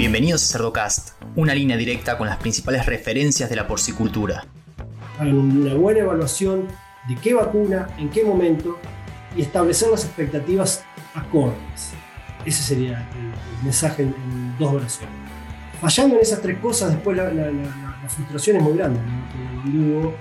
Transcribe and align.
Bienvenidos 0.00 0.42
a 0.44 0.52
Cerdocast, 0.52 1.10
una 1.36 1.54
línea 1.54 1.76
directa 1.76 2.16
con 2.16 2.26
las 2.26 2.38
principales 2.38 2.86
referencias 2.86 3.50
de 3.50 3.56
la 3.56 3.68
porcicultura. 3.68 4.46
Hagan 5.18 5.36
una 5.36 5.74
buena 5.74 6.00
evaluación 6.00 6.68
de 7.06 7.16
qué 7.16 7.34
vacuna, 7.34 7.86
en 7.98 8.08
qué 8.08 8.24
momento 8.24 8.78
y 9.36 9.42
establecer 9.42 9.90
las 9.90 10.06
expectativas 10.06 10.82
acordes. 11.14 11.90
Ese 12.46 12.62
sería 12.62 13.10
el, 13.14 13.62
mensaje 13.62 14.04
en, 14.04 14.56
dos 14.58 14.72
oraciones. 14.72 15.14
Fallando 15.82 16.16
en 16.16 16.22
esas 16.22 16.40
tres 16.40 16.58
cosas, 16.60 16.92
después 16.92 17.18
la, 17.18 17.28
frustración 18.08 18.56
es 18.56 18.62
muy 18.62 18.78
grande. 18.78 19.00
¿no? 19.66 20.08
eh, 20.08 20.12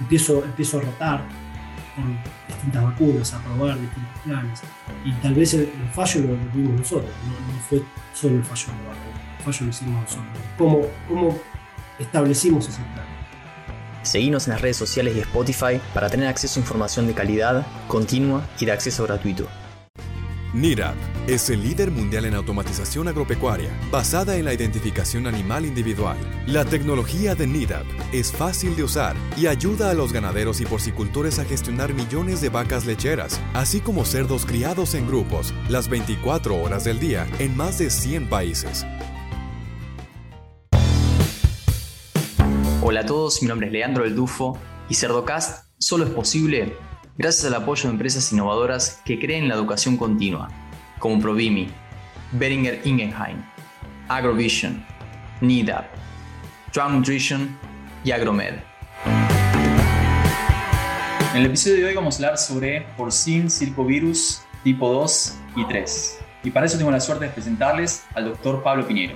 empiezo, 0.00 0.42
empiezo 0.42 0.78
a 0.78 0.80
rotar 0.80 1.22
con 1.94 2.18
distintas 2.48 2.82
vacunas, 2.82 3.32
a 3.34 3.38
probar 3.42 3.80
distintos 3.80 4.18
planes. 4.24 4.60
Y 5.04 5.12
tal 5.14 5.34
vez 5.34 5.54
el, 5.54 5.68
fallo 5.92 6.20
lo, 6.20 6.34
tuvimos 6.52 6.80
nosotros, 6.80 7.10
no, 7.26 7.60
fue 7.68 7.82
solo 8.14 8.36
el 8.36 8.44
fallo 8.44 8.66
de 8.66 8.82
la 8.82 8.88
vacuna, 8.88 9.36
el 9.38 9.44
fallo 9.44 9.58
lo 9.66 9.70
hicimos 9.70 10.02
nosotros. 10.02 10.26
¿Cómo, 10.58 10.80
cómo 11.08 11.38
establecimos 11.98 12.68
ese 12.68 12.82
plan? 12.94 13.06
Seguimos 14.02 14.48
en 14.48 14.54
las 14.54 14.60
redes 14.60 14.76
sociales 14.76 15.14
y 15.16 15.20
Spotify 15.20 15.80
para 15.94 16.10
tener 16.10 16.26
acceso 16.26 16.58
a 16.58 16.62
información 16.62 17.06
de 17.06 17.14
calidad, 17.14 17.64
continua 17.86 18.44
y 18.58 18.66
de 18.66 18.72
acceso 18.72 19.04
gratuito. 19.04 19.46
NIRAP 20.54 20.96
es 21.28 21.48
el 21.48 21.62
líder 21.62 21.90
mundial 21.90 22.26
en 22.26 22.34
automatización 22.34 23.08
agropecuaria, 23.08 23.70
basada 23.90 24.36
en 24.36 24.44
la 24.44 24.52
identificación 24.52 25.26
animal 25.26 25.64
individual. 25.64 26.18
La 26.46 26.66
tecnología 26.66 27.34
de 27.34 27.46
NIRAP 27.46 27.86
es 28.12 28.30
fácil 28.30 28.76
de 28.76 28.84
usar 28.84 29.16
y 29.38 29.46
ayuda 29.46 29.90
a 29.90 29.94
los 29.94 30.12
ganaderos 30.12 30.60
y 30.60 30.66
porcicultores 30.66 31.38
a 31.38 31.46
gestionar 31.46 31.94
millones 31.94 32.42
de 32.42 32.50
vacas 32.50 32.84
lecheras, 32.84 33.40
así 33.54 33.80
como 33.80 34.04
cerdos 34.04 34.44
criados 34.44 34.94
en 34.94 35.06
grupos, 35.06 35.54
las 35.70 35.88
24 35.88 36.62
horas 36.62 36.84
del 36.84 37.00
día, 37.00 37.26
en 37.38 37.56
más 37.56 37.78
de 37.78 37.88
100 37.88 38.28
países. 38.28 38.84
Hola 42.82 43.00
a 43.00 43.06
todos, 43.06 43.40
mi 43.40 43.48
nombre 43.48 43.68
es 43.68 43.72
Leandro 43.72 44.04
El 44.04 44.14
Dufo 44.14 44.58
y 44.90 44.96
Cerdocast 44.96 45.64
solo 45.78 46.04
es 46.04 46.10
posible 46.10 46.76
gracias 47.22 47.44
al 47.44 47.54
apoyo 47.54 47.84
de 47.84 47.90
empresas 47.90 48.32
innovadoras 48.32 49.00
que 49.04 49.16
creen 49.16 49.44
en 49.44 49.48
la 49.48 49.54
educación 49.54 49.96
continua, 49.96 50.48
como 50.98 51.20
Provimi, 51.20 51.68
Beringer 52.32 52.80
Ingenheim, 52.84 53.40
Agrovision, 54.08 54.84
NIDAP, 55.40 55.84
Drum 56.74 56.96
Nutrition 56.96 57.56
y 58.02 58.10
Agromed. 58.10 58.54
En 61.30 61.36
el 61.36 61.46
episodio 61.46 61.76
de 61.76 61.84
hoy 61.84 61.94
vamos 61.94 62.16
a 62.16 62.24
hablar 62.24 62.38
sobre 62.38 62.88
porcin 62.96 63.48
circovirus 63.48 64.42
tipo 64.64 64.92
2 64.92 65.38
y 65.54 65.64
3. 65.68 66.18
Y 66.42 66.50
para 66.50 66.66
eso 66.66 66.76
tengo 66.76 66.90
la 66.90 66.98
suerte 66.98 67.26
de 67.26 67.30
presentarles 67.30 68.02
al 68.16 68.24
doctor 68.24 68.64
Pablo 68.64 68.84
Piñero. 68.84 69.14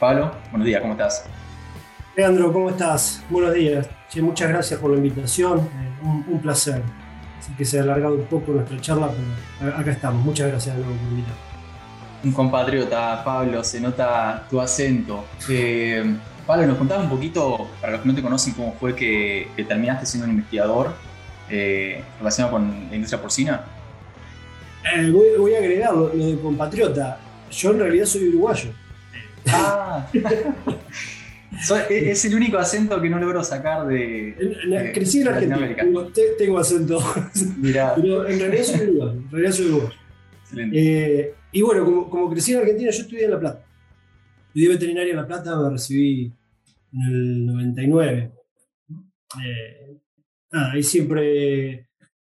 Pablo, 0.00 0.34
buenos 0.50 0.66
días, 0.66 0.80
¿cómo 0.80 0.94
estás? 0.94 1.24
Leandro, 2.16 2.52
¿cómo 2.52 2.70
estás? 2.70 3.22
Buenos 3.30 3.54
días. 3.54 3.88
muchas 4.16 4.48
gracias 4.48 4.80
por 4.80 4.90
la 4.90 4.96
invitación. 4.96 5.60
Eh, 5.60 5.90
un, 6.02 6.40
placer. 6.40 6.82
Así 7.40 7.52
que 7.54 7.64
se 7.64 7.78
ha 7.78 7.82
alargado 7.82 8.16
un 8.16 8.26
poco 8.26 8.52
nuestra 8.52 8.78
charla, 8.82 9.10
pero 9.58 9.74
acá 9.74 9.90
estamos. 9.92 10.22
Muchas 10.22 10.48
gracias 10.48 10.76
de 10.76 10.82
nuevo 10.82 10.98
por 10.98 11.08
invitar. 11.10 11.34
Un 12.22 12.32
compatriota, 12.32 13.24
Pablo, 13.24 13.64
se 13.64 13.80
nota 13.80 14.46
tu 14.50 14.60
acento. 14.60 15.24
Eh, 15.48 16.04
Pablo, 16.46 16.66
nos 16.66 16.76
contabas 16.76 17.04
un 17.04 17.10
poquito, 17.10 17.70
para 17.80 17.94
los 17.94 18.02
que 18.02 18.08
no 18.08 18.14
te 18.14 18.20
conocen, 18.20 18.52
cómo 18.52 18.74
fue 18.78 18.94
que, 18.94 19.48
terminaste 19.66 20.04
siendo 20.04 20.26
un 20.26 20.32
investigador 20.32 20.92
eh, 21.48 22.04
relacionado 22.18 22.52
con 22.52 22.88
la 22.90 22.94
industria 22.94 23.22
porcina. 23.22 23.64
voy, 25.10 25.54
a 25.54 25.58
agregar 25.58 25.94
lo, 25.94 26.08
de 26.08 26.38
compatriota. 26.42 27.20
Yo 27.50 27.70
en 27.70 27.78
realidad 27.78 28.04
soy 28.04 28.28
uruguayo. 28.28 28.70
Ah. 29.48 30.06
es 31.90 32.24
el 32.24 32.34
único 32.34 32.58
acento 32.58 33.00
que 33.00 33.10
no 33.10 33.18
logro 33.18 33.42
sacar 33.44 33.86
de. 33.86 34.34
crecí 34.94 35.20
en 35.20 35.28
Argentina. 35.28 35.76
Tengo, 36.38 36.58
acento. 36.58 37.00
Pero 37.62 38.28
en 38.28 38.38
realidad 38.38 38.64
soy 38.64 38.80
uruguayo. 38.88 39.12
En 39.12 39.30
realidad 39.30 39.52
soy 39.52 39.66
uruguayo. 39.66 39.94
Eh, 40.72 41.34
y 41.52 41.62
bueno, 41.62 41.84
como, 41.84 42.10
como, 42.10 42.30
crecí 42.30 42.52
en 42.52 42.58
Argentina, 42.58 42.90
yo 42.90 43.02
estudié 43.02 43.24
en 43.24 43.30
La 43.30 43.40
Plata. 43.40 43.64
Estudié 44.48 44.68
veterinaria 44.68 45.10
en 45.10 45.16
La 45.16 45.26
Plata, 45.26 45.56
me 45.56 45.70
recibí 45.70 46.32
en 46.92 47.00
el 47.02 47.46
99. 47.46 48.32
Eh, 49.44 49.98
nada, 50.52 50.76
y 50.76 50.82
siempre. 50.82 51.72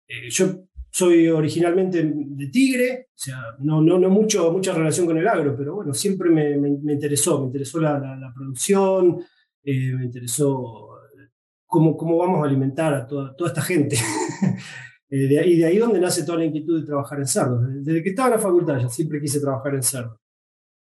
Eh, 0.08 0.30
yo 0.30 0.66
soy 0.94 1.26
originalmente 1.28 2.02
de 2.04 2.46
Tigre, 2.48 3.06
o 3.08 3.18
sea, 3.18 3.38
no, 3.60 3.80
no, 3.80 3.98
mucho, 4.10 4.52
mucha 4.52 4.74
relación 4.74 5.06
con 5.06 5.16
el 5.16 5.26
agro, 5.26 5.56
pero 5.56 5.76
bueno, 5.76 5.94
siempre 5.94 6.28
me, 6.28 6.58
me, 6.58 6.92
interesó, 6.92 7.40
me 7.40 7.46
interesó 7.46 7.80
la, 7.80 8.30
producción, 8.36 9.24
eh, 9.64 9.94
me 9.94 10.04
interesó 10.04 10.90
cómo, 11.66 11.96
cómo 11.96 12.18
vamos 12.18 12.42
a 12.42 12.46
alimentar 12.46 12.92
a 12.92 13.06
toda, 13.06 13.34
toda 13.34 13.48
esta 13.48 13.62
gente. 13.62 13.96
eh, 15.10 15.16
de, 15.28 15.46
y 15.46 15.56
de 15.60 15.64
ahí 15.64 15.78
donde 15.78 15.98
nace 15.98 16.26
toda 16.26 16.38
la 16.38 16.44
inquietud 16.44 16.80
de 16.80 16.86
trabajar 16.86 17.20
en 17.20 17.26
cerdos. 17.26 17.62
Desde 17.82 18.02
que 18.02 18.10
estaba 18.10 18.28
en 18.28 18.34
la 18.34 18.40
facultad 18.40 18.78
ya 18.78 18.90
siempre 18.90 19.18
quise 19.18 19.40
trabajar 19.40 19.74
en 19.74 19.82
cerdos. 19.82 20.18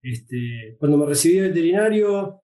Este, 0.01 0.77
cuando 0.79 0.99
me 0.99 1.07
recibí 1.07 1.39
de 1.39 1.49
veterinario, 1.49 2.43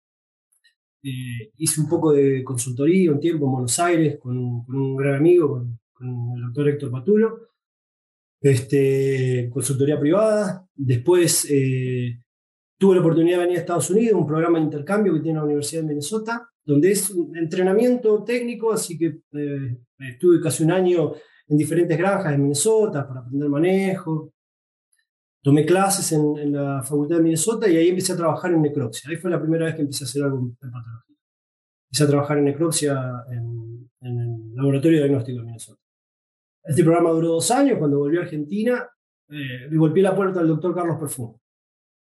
eh, 1.05 1.53
hice 1.59 1.81
un 1.81 1.89
poco 1.89 2.11
de 2.13 2.43
consultoría 2.43 3.13
un 3.13 3.21
tiempo 3.21 3.47
en 3.47 3.53
Buenos 3.53 3.79
Aires 3.79 4.19
con, 4.19 4.65
con 4.65 4.75
un 4.75 4.97
gran 4.97 5.15
amigo, 5.15 5.49
con, 5.49 5.79
con 5.93 6.09
el 6.37 6.43
doctor 6.43 6.69
Héctor 6.69 6.91
Patulo 6.91 7.52
este, 8.43 9.49
consultoría 9.53 9.99
privada. 9.99 10.67
Después 10.75 11.47
eh, 11.49 12.21
tuve 12.77 12.97
la 12.97 13.01
oportunidad 13.01 13.39
de 13.39 13.45
venir 13.45 13.59
a 13.59 13.61
Estados 13.61 13.91
Unidos, 13.91 14.21
un 14.21 14.27
programa 14.27 14.59
de 14.59 14.65
intercambio 14.65 15.15
que 15.15 15.21
tiene 15.21 15.39
la 15.39 15.45
Universidad 15.45 15.83
de 15.83 15.89
Minnesota, 15.89 16.49
donde 16.65 16.91
es 16.91 17.11
un 17.11 17.37
entrenamiento 17.37 18.23
técnico, 18.25 18.73
así 18.73 18.99
que 18.99 19.21
eh, 19.33 19.79
estuve 19.99 20.41
casi 20.41 20.65
un 20.65 20.73
año 20.73 21.13
en 21.49 21.57
diferentes 21.57 21.97
granjas 21.97 22.33
de 22.33 22.39
Minnesota 22.39 23.07
para 23.07 23.21
aprender 23.21 23.49
manejo. 23.49 24.33
Tomé 25.43 25.65
clases 25.67 26.13
en, 26.13 26.53
la 26.53 26.83
Facultad 26.83 27.17
de 27.17 27.23
Minnesota 27.23 27.69
y 27.69 27.77
ahí 27.77 27.89
empecé 27.89 28.13
a 28.13 28.17
trabajar 28.17 28.53
en 28.53 28.63
necropsia. 28.63 29.11
Ahí 29.11 29.17
fue 29.17 29.31
la 29.31 29.41
primera 29.41 29.67
vez 29.67 29.75
que 29.75 29.83
empecé 29.83 30.05
a 30.05 30.07
hacer 30.07 30.23
algo 30.23 30.39
en 30.39 30.55
patología. 30.55 31.05
Empecé 31.89 32.05
a 32.05 32.07
trabajar 32.07 32.39
en 32.39 32.45
necropsia 32.45 33.25
en, 33.29 33.91
en 34.01 34.19
el 34.19 34.55
Laboratorio 34.55 34.99
Diagnóstico 34.99 35.41
de 35.41 35.47
Minnesota. 35.47 35.82
Este 36.65 36.85
programa 36.85 37.11
duró 37.11 37.29
dos 37.29 37.51
años. 37.51 37.79
Cuando 37.79 37.99
volví 37.99 38.19
a 38.19 38.23
Argentina, 38.23 38.89
eh, 39.29 39.69
le 39.71 39.77
golpeé 39.77 40.03
la 40.03 40.15
puerta 40.15 40.41
al 40.41 40.49
doctor 40.49 40.75
Carlos 40.75 40.99
Perfumo. 40.99 41.41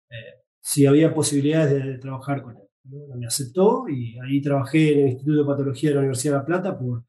Eh, 0.09 0.43
si 0.61 0.85
había 0.85 1.13
posibilidades 1.13 1.83
de, 1.83 1.97
trabajar 1.97 2.41
con 2.41 2.57
él. 2.57 2.63
Me 3.17 3.25
aceptó 3.25 3.85
y 3.89 4.15
ahí 4.19 4.41
trabajé 4.41 4.93
en 4.93 4.99
el 4.99 5.07
Instituto 5.07 5.39
de 5.39 5.45
Patología 5.45 5.89
de 5.89 5.95
la 5.95 6.01
Universidad 6.01 6.33
de 6.33 6.39
La 6.39 6.45
Plata 6.45 6.77
por 6.77 7.03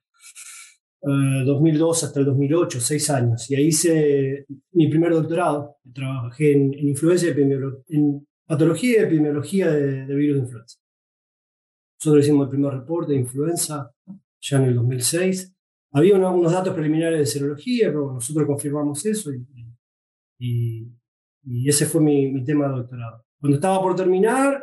2002 1.03 2.03
eh, 2.03 2.07
hasta 2.07 2.21
el 2.21 2.27
2008, 2.27 2.81
seis 2.81 3.11
años. 3.11 3.51
Y 3.51 3.57
ahí 3.57 3.67
hice 3.67 4.47
mi 4.73 4.89
primer 4.89 5.13
doctorado. 5.13 5.77
Trabajé 5.93 6.53
en, 6.53 6.73
influencia 6.79 7.35
en 7.89 8.27
patología 8.47 9.01
y 9.01 9.05
epidemiología 9.05 9.71
de, 9.71 10.07
de 10.07 10.15
virus 10.15 10.37
de 10.37 10.43
influenza. 10.45 10.79
Nosotros 12.01 12.25
hicimos 12.25 12.47
el 12.47 12.51
primer 12.51 12.73
reporte 12.73 13.13
de 13.13 13.19
influenza 13.19 13.91
ya 14.41 14.57
en 14.59 14.65
el 14.65 14.75
2006 14.77 15.56
había 15.93 16.17
unos 16.17 16.53
datos 16.53 16.75
preliminares 16.75 17.19
de 17.19 17.27
serología, 17.27 17.89
pero 17.89 18.13
nosotros 18.13 18.47
confirmamos 18.47 19.05
eso 19.07 19.31
y, 20.39 20.93
ese 21.67 21.87
fue 21.87 22.01
mi, 22.01 22.45
tema 22.45 22.69
de 22.69 22.75
doctorado. 22.75 23.25
Cuando 23.41 23.57
estaba 23.57 23.81
por 23.81 23.95
terminar, 23.95 24.63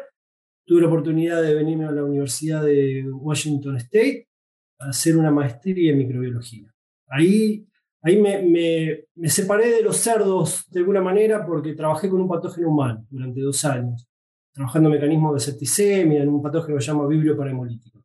tuve 0.65 0.81
la 0.81 0.87
oportunidad 0.87 1.41
de 1.41 1.55
venirme 1.55 1.85
a 1.85 1.91
la 1.91 2.03
Universidad 2.03 2.63
de 2.63 3.09
Washington 3.09 3.77
State 3.77 4.27
a 4.79 4.89
hacer 4.89 5.17
una 5.17 5.31
maestría 5.31 5.91
en 5.91 5.97
microbiología. 5.97 6.71
Ahí, 7.07 7.65
ahí 8.01 8.21
me, 8.21 9.07
me 9.15 9.29
separé 9.29 9.69
de 9.69 9.81
los 9.81 9.97
cerdos 9.97 10.69
de 10.69 10.81
alguna 10.81 11.01
manera 11.01 11.45
porque 11.45 11.73
trabajé 11.73 12.09
con 12.09 12.21
un 12.21 12.27
patógeno 12.27 12.69
humano 12.69 13.05
durante 13.09 13.41
dos 13.41 13.63
años, 13.65 14.07
trabajando 14.53 14.89
mecanismos 14.89 15.33
de 15.35 15.39
septicemia, 15.39 16.21
en 16.21 16.29
un 16.29 16.41
patógeno 16.41 16.77
que 16.77 16.83
se 16.83 16.91
llama 16.91 17.07
Vibrio 17.07 17.37
parahemolítico. 17.37 18.02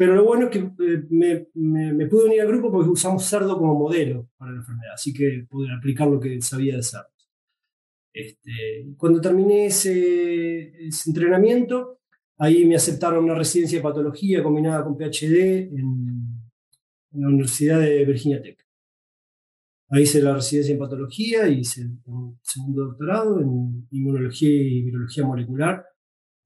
Pero 0.00 0.14
lo 0.14 0.24
bueno 0.24 0.46
es 0.46 0.50
que 0.50 0.60
eh, 0.60 1.06
me, 1.10 1.48
me, 1.92 2.06
pude 2.06 2.24
unir 2.24 2.40
al 2.40 2.46
grupo 2.46 2.72
porque 2.72 2.88
usamos 2.88 3.22
cerdo 3.22 3.58
como 3.58 3.78
modelo 3.78 4.30
para 4.38 4.50
la 4.50 4.60
enfermedad, 4.60 4.94
así 4.94 5.12
que 5.12 5.44
pude 5.46 5.70
aplicar 5.70 6.08
lo 6.08 6.18
que 6.18 6.40
sabía 6.40 6.76
de 6.76 6.82
cerdos. 6.82 7.28
Este, 8.10 8.94
cuando 8.96 9.20
terminé 9.20 9.66
ese, 9.66 10.72
entrenamiento, 11.06 11.98
ahí 12.38 12.64
me 12.64 12.76
aceptaron 12.76 13.24
una 13.24 13.34
residencia 13.34 13.76
de 13.76 13.82
patología 13.82 14.42
combinada 14.42 14.84
con 14.84 14.96
PhD 14.96 15.68
en, 15.68 16.50
la 17.12 17.28
Universidad 17.28 17.80
de 17.80 18.02
Virginia 18.06 18.40
Tech. 18.40 18.58
Ahí 19.90 20.04
hice 20.04 20.22
la 20.22 20.32
residencia 20.32 20.72
en 20.72 20.78
patología 20.78 21.46
y 21.46 21.58
hice 21.58 21.86
un 22.06 22.38
segundo 22.42 22.86
doctorado 22.86 23.38
en 23.42 23.86
inmunología 23.90 24.48
y 24.48 24.80
virología 24.80 25.26
molecular, 25.26 25.84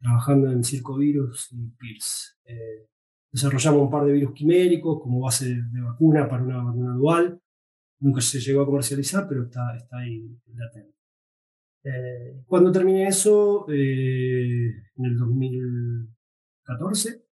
trabajando 0.01 0.51
en 0.51 0.65
circovirus 0.65 1.53
y 1.53 1.69
PIRS. 1.79 2.37
Eh, 2.47 2.89
Desarrollamos 3.35 3.83
un 3.83 3.91
par 3.91 4.05
de 4.05 4.13
virus 4.13 4.33
quiméricos 4.33 5.03
como 5.03 5.19
base 5.19 5.47
de, 5.47 5.81
vacuna 5.81 6.29
para 6.29 6.45
una 6.45 6.63
vacuna 6.63 6.95
dual. 6.95 7.41
Nunca 7.99 8.21
se 8.21 8.39
llegó 8.39 8.63
a 8.63 8.67
comercializar, 8.67 9.27
pero 9.29 9.43
está, 9.43 9.75
está 9.77 9.99
ahí 9.99 10.39
latente. 10.55 10.95
Eh, 11.83 12.45
cuando 12.47 12.71
terminé 12.71 13.09
eso, 13.09 13.67
eh, 13.69 14.69
en 14.95 15.05
el 15.05 15.19
2014, 15.19 17.25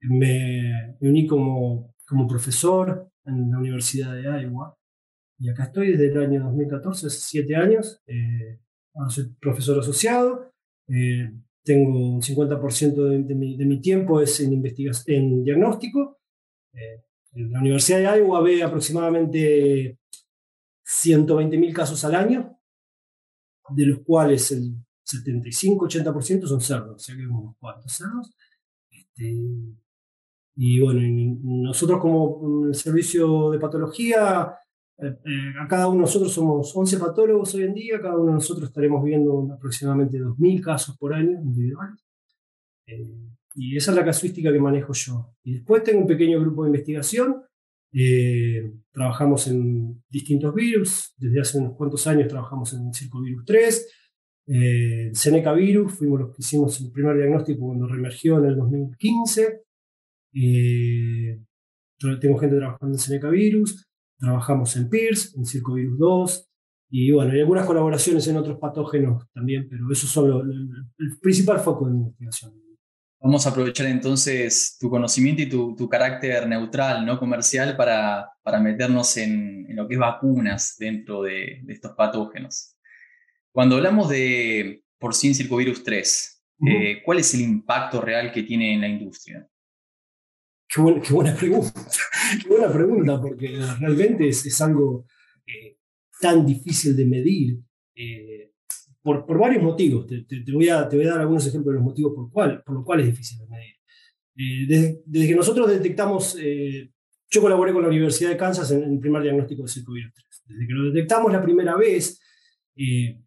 me, 0.00 0.96
uní 1.00 1.26
como, 1.26 1.96
como 2.06 2.26
profesor 2.26 3.12
en 3.26 3.50
la 3.50 3.58
Universidad 3.58 4.14
de 4.14 4.22
Iowa. 4.22 4.74
Y 5.38 5.50
acá 5.50 5.64
estoy 5.64 5.90
desde 5.90 6.12
el 6.12 6.30
año 6.30 6.44
2014, 6.44 7.08
hace 7.08 7.18
siete 7.18 7.56
años. 7.56 8.00
Eh, 8.06 8.58
soy 9.10 9.34
profesor 9.38 9.80
asociado. 9.80 10.50
Tengo 11.64 12.14
un 12.14 12.20
50% 12.20 13.24
de, 13.24 13.34
mi, 13.34 13.80
tiempo 13.80 14.20
es 14.20 14.40
en, 14.40 14.62
en 15.06 15.44
diagnóstico. 15.44 16.18
en 17.34 17.52
la 17.52 17.60
Universidad 17.60 17.98
de 17.98 18.18
Iowa 18.18 18.40
ve 18.42 18.62
aproximadamente 18.62 19.98
120.000 20.84 21.72
casos 21.72 22.04
al 22.04 22.14
año 22.14 22.58
de 23.70 23.86
los 23.86 24.00
cuales 24.00 24.50
el 24.52 24.74
75-80% 25.04 26.46
son 26.46 26.60
cerdos, 26.60 26.96
o 26.96 26.98
sea 26.98 27.16
que 27.16 27.26
unos 27.26 27.56
cuantos 27.58 27.92
cerdos. 27.92 28.34
Este, 28.90 29.34
y 30.56 30.80
bueno, 30.80 31.00
nosotros 31.42 32.00
como 32.00 32.66
el 32.66 32.74
servicio 32.74 33.50
de 33.50 33.58
patología, 33.58 34.54
eh, 34.98 35.52
a 35.60 35.66
cada 35.66 35.88
uno 35.88 35.96
de 35.96 36.02
nosotros 36.02 36.32
somos 36.32 36.74
11 36.74 36.98
patólogos 36.98 37.54
hoy 37.54 37.62
en 37.64 37.74
día, 37.74 38.00
cada 38.00 38.16
uno 38.16 38.26
de 38.26 38.32
nosotros 38.34 38.68
estaremos 38.68 39.02
viendo 39.04 39.48
aproximadamente 39.52 40.18
2.000 40.18 40.60
casos 40.62 40.96
por 40.96 41.14
año 41.14 41.32
individuales. 41.40 42.04
Eh, 42.86 43.06
y 43.54 43.76
esa 43.76 43.90
es 43.90 43.96
la 43.96 44.04
casuística 44.04 44.52
que 44.52 44.58
manejo 44.58 44.92
yo. 44.92 45.34
Y 45.42 45.54
después 45.54 45.82
tengo 45.82 46.00
un 46.00 46.06
pequeño 46.06 46.40
grupo 46.40 46.64
de 46.64 46.70
investigación 46.70 47.42
eh, 47.94 48.72
trabajamos 48.90 49.46
en 49.48 50.02
distintos 50.08 50.54
virus, 50.54 51.12
desde 51.18 51.40
hace 51.40 51.58
unos 51.58 51.76
cuantos 51.76 52.06
años 52.06 52.28
trabajamos 52.28 52.72
en 52.72 52.92
Circovirus 52.92 53.44
3, 53.44 53.88
eh, 54.46 55.10
Seneca 55.12 55.52
Virus, 55.52 55.92
fuimos 55.92 56.20
los 56.20 56.30
que 56.30 56.40
hicimos 56.40 56.80
el 56.80 56.90
primer 56.90 57.16
diagnóstico 57.16 57.66
cuando 57.66 57.86
reemergió 57.86 58.38
en 58.38 58.44
el 58.46 58.56
2015. 58.56 59.62
Eh, 60.34 61.38
tengo 62.20 62.38
gente 62.38 62.56
trabajando 62.56 62.94
en 62.94 62.98
Seneca 62.98 63.28
Virus, 63.28 63.86
trabajamos 64.22 64.76
en 64.76 64.88
PIRS, 64.88 65.34
en 65.36 65.44
Circovirus 65.44 65.98
2, 65.98 66.48
y 66.94 67.10
bueno, 67.10 67.32
hay 67.32 67.40
algunas 67.40 67.66
colaboraciones 67.66 68.26
en 68.28 68.36
otros 68.36 68.58
patógenos 68.58 69.26
también, 69.32 69.66
pero 69.68 69.90
esos 69.90 70.10
son 70.10 70.50
el 70.98 71.18
principal 71.20 71.58
foco 71.58 71.86
de 71.86 71.96
investigación. 71.96 72.52
Vamos 73.20 73.46
a 73.46 73.50
aprovechar 73.50 73.86
entonces 73.86 74.76
tu 74.78 74.90
conocimiento 74.90 75.42
y 75.42 75.48
tu, 75.48 75.88
carácter 75.88 76.46
neutral, 76.46 77.06
no 77.06 77.18
comercial, 77.18 77.76
para, 77.76 78.28
para 78.42 78.60
meternos 78.60 79.16
en, 79.16 79.66
lo 79.74 79.88
que 79.88 79.94
es 79.94 80.00
vacunas 80.00 80.76
dentro 80.78 81.22
de, 81.22 81.62
estos 81.68 81.92
patógenos. 81.92 82.76
Cuando 83.52 83.76
hablamos 83.76 84.08
de 84.08 84.84
porcín 84.98 85.34
circovirus 85.34 85.82
3, 85.82 86.44
eh, 86.66 87.02
¿cuál 87.04 87.20
es 87.20 87.32
el 87.34 87.40
impacto 87.40 88.00
real 88.00 88.30
que 88.32 88.42
tiene 88.42 88.74
en 88.74 88.80
la 88.82 88.88
industria? 88.88 89.48
Qué 90.74 90.80
buena, 90.80 91.34
pregunta, 91.38 91.72
qué 92.42 92.48
buena 92.48 92.72
pregunta, 92.72 93.20
porque 93.20 93.60
realmente 93.78 94.28
es, 94.28 94.60
algo 94.60 95.06
eh, 95.46 95.76
tan 96.20 96.46
difícil 96.46 96.96
de 96.96 97.04
medir. 97.04 97.58
Eh, 97.94 98.52
por, 99.02 99.38
varios 99.38 99.62
motivos. 99.62 100.06
Te, 100.06 100.24
voy 100.52 100.68
a, 100.68 100.88
te 100.88 100.96
voy 100.96 101.06
a 101.06 101.10
dar 101.10 101.20
algunos 101.20 101.46
ejemplos 101.46 101.72
de 101.72 101.78
los 101.78 101.84
motivos 101.84 102.12
por, 102.14 102.30
cual, 102.30 102.62
por 102.64 102.76
los 102.76 102.84
cuales 102.84 103.06
es 103.06 103.12
difícil 103.12 103.38
de 103.38 103.46
medir. 103.48 103.74
Eh, 104.36 104.66
desde, 105.06 105.28
que 105.28 105.34
nosotros 105.34 105.68
detectamos, 105.68 106.36
eh, 106.40 106.90
yo 107.30 107.40
colaboré 107.40 107.72
con 107.72 107.82
la 107.82 107.88
Universidad 107.88 108.30
de 108.30 108.36
Kansas 108.36 108.70
en, 108.70 108.82
el 108.82 108.98
primer 108.98 109.22
diagnóstico 109.22 109.62
de 109.62 109.68
circovirus 109.68 110.12
3. 110.14 110.42
Desde 110.46 110.66
que 110.66 110.72
lo 110.72 110.92
detectamos 110.92 111.32
la 111.32 111.42
primera 111.42 111.76
vez, 111.76 112.20
eh, 112.76 113.20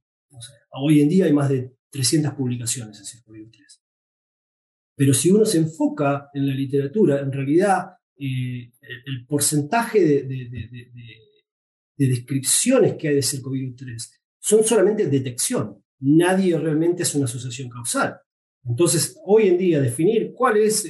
hoy 0.72 1.02
en 1.02 1.10
día 1.10 1.26
hay 1.26 1.34
más 1.34 1.50
de 1.50 1.74
300 1.90 2.34
publicaciones 2.34 2.98
en 3.00 3.06
circovirus 3.06 3.52
3. 3.52 3.75
Pero 4.96 5.14
si 5.14 5.30
uno 5.30 5.46
se 5.46 5.58
enfoca 5.58 6.30
en 6.34 6.48
la 6.48 6.54
literatura, 6.54 7.20
en 7.20 7.32
realidad 7.32 7.90
el, 8.18 8.72
el, 9.06 9.26
porcentaje 9.28 10.00
de, 10.00 10.24
de, 10.24 10.50
de, 10.50 10.92
de, 11.98 12.08
descripciones 12.08 12.96
que 12.96 13.10
hay 13.10 13.16
de 13.16 13.22
circovirus 13.22 13.76
3 13.76 14.22
son 14.40 14.64
solamente 14.64 15.08
detección. 15.08 15.84
Nadie 16.00 16.58
realmente 16.58 17.04
es 17.04 17.14
una 17.16 17.26
asociación 17.26 17.70
causal. 17.70 18.18
Entonces, 18.64 19.20
hoy 19.26 19.48
en 19.48 19.58
día, 19.58 19.82
definir 19.82 20.34
cuál 20.34 20.58
es 20.58 20.88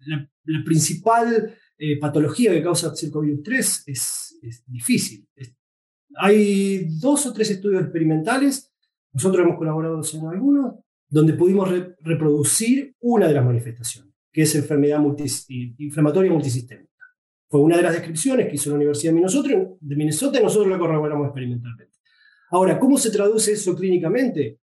la, 0.00 0.28
principal 0.64 1.54
eh, 1.76 1.98
patología 1.98 2.52
que 2.52 2.62
causa 2.62 2.94
circovirus 2.94 3.42
3 3.42 3.82
es, 3.86 4.40
difícil. 4.66 5.26
hay 6.16 6.86
dos 7.00 7.26
o 7.26 7.32
tres 7.32 7.50
estudios 7.50 7.82
experimentales, 7.82 8.72
nosotros 9.12 9.44
hemos 9.44 9.58
colaborado 9.58 10.00
en 10.00 10.26
algunos, 10.28 10.74
donde 11.08 11.32
pudimos 11.32 11.70
reproducir 12.00 12.94
una 13.00 13.28
de 13.28 13.34
las 13.34 13.44
manifestaciones, 13.44 14.14
que 14.30 14.42
es 14.42 14.54
enfermedad 14.54 15.02
inflamatoria 15.78 16.30
multisistémica. 16.30 16.88
Fue 17.48 17.60
una 17.60 17.76
de 17.76 17.82
las 17.82 17.94
descripciones 17.94 18.48
que 18.48 18.56
hizo 18.56 18.70
la 18.70 18.76
Universidad 18.76 19.12
de 19.12 19.96
Minnesota, 19.96 20.38
y 20.38 20.42
nosotros 20.42 20.70
la 20.70 20.78
corroboramos 20.78 21.26
experimentalmente. 21.28 21.96
Ahora, 22.50 22.78
¿cómo 22.78 22.98
se 22.98 23.10
traduce 23.10 23.52
eso 23.52 23.74
clínicamente? 23.74 24.60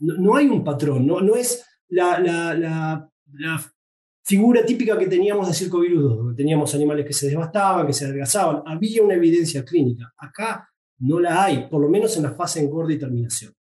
No, 0.00 0.36
hay 0.36 0.46
un 0.46 0.64
patrón, 0.64 1.06
no, 1.06 1.34
es 1.34 1.64
la, 1.88 2.18
la, 2.18 3.10
figura 4.22 4.64
típica 4.64 4.98
que 4.98 5.06
teníamos 5.06 5.48
de 5.48 5.54
circovirus 5.54 6.02
2, 6.02 6.16
donde 6.18 6.34
teníamos 6.34 6.74
animales 6.74 7.06
que 7.06 7.14
se 7.14 7.30
devastaban, 7.30 7.86
que 7.86 7.94
se 7.94 8.04
adelgazaban. 8.04 8.62
Había 8.66 9.02
una 9.02 9.14
evidencia 9.14 9.64
clínica. 9.64 10.12
Acá 10.18 10.68
no 10.98 11.18
la 11.18 11.44
hay, 11.44 11.66
por 11.68 11.80
lo 11.80 11.88
menos 11.88 12.14
en 12.16 12.24
la 12.24 12.32
fase 12.32 12.60
engorda 12.60 12.92
y 12.92 12.98
terminación. 12.98 13.54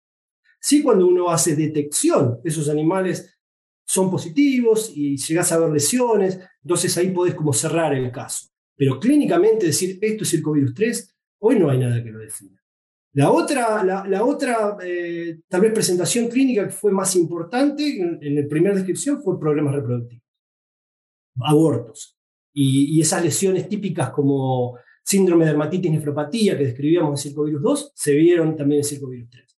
Sí, 0.65 0.81
cuando 0.81 1.05
uno 1.05 1.29
hace 1.29 1.55
detección, 1.55 2.39
esos 2.43 2.69
animales 2.69 3.37
son 3.85 4.09
positivos 4.09 4.91
y 4.95 5.15
llegas 5.15 5.51
a 5.51 5.59
ver 5.59 5.69
lesiones, 5.69 6.39
entonces 6.63 6.97
ahí 6.97 7.11
podés 7.11 7.35
como 7.35 7.53
cerrar 7.53 7.93
el 7.93 8.11
caso. 8.11 8.47
Pero 8.75 8.99
clínicamente 8.99 9.67
decir 9.67 9.99
esto 10.01 10.23
es 10.23 10.29
circovirus 10.31 10.73
3, 10.73 11.15
hoy 11.41 11.59
no 11.59 11.69
hay 11.69 11.77
nada 11.77 12.03
que 12.03 12.09
lo 12.09 12.17
defina. 12.17 12.59
La 13.13 13.31
otra, 13.31 13.83
la, 13.83 14.23
otra 14.23 14.75
eh, 14.83 15.41
tal 15.47 15.61
vez 15.61 15.71
presentación 15.71 16.29
clínica 16.29 16.65
que 16.65 16.73
fue 16.73 16.91
más 16.91 17.15
importante 17.15 18.01
en, 18.01 18.35
la 18.35 18.47
primera 18.47 18.73
descripción 18.73 19.21
fue 19.21 19.39
problemas 19.39 19.75
reproductivos, 19.75 20.25
abortos. 21.41 22.17
Y, 22.51 22.99
esas 22.99 23.23
lesiones 23.23 23.69
típicas 23.69 24.09
como 24.09 24.79
síndrome 25.03 25.45
de 25.45 25.51
dermatitis 25.51 25.91
nefropatía 25.91 26.57
que 26.57 26.63
describíamos 26.63 27.23
en 27.23 27.29
circovirus 27.29 27.61
2 27.61 27.91
se 27.93 28.13
vieron 28.13 28.55
también 28.55 28.79
en 28.79 28.83
circovirus 28.83 29.29
3. 29.29 29.54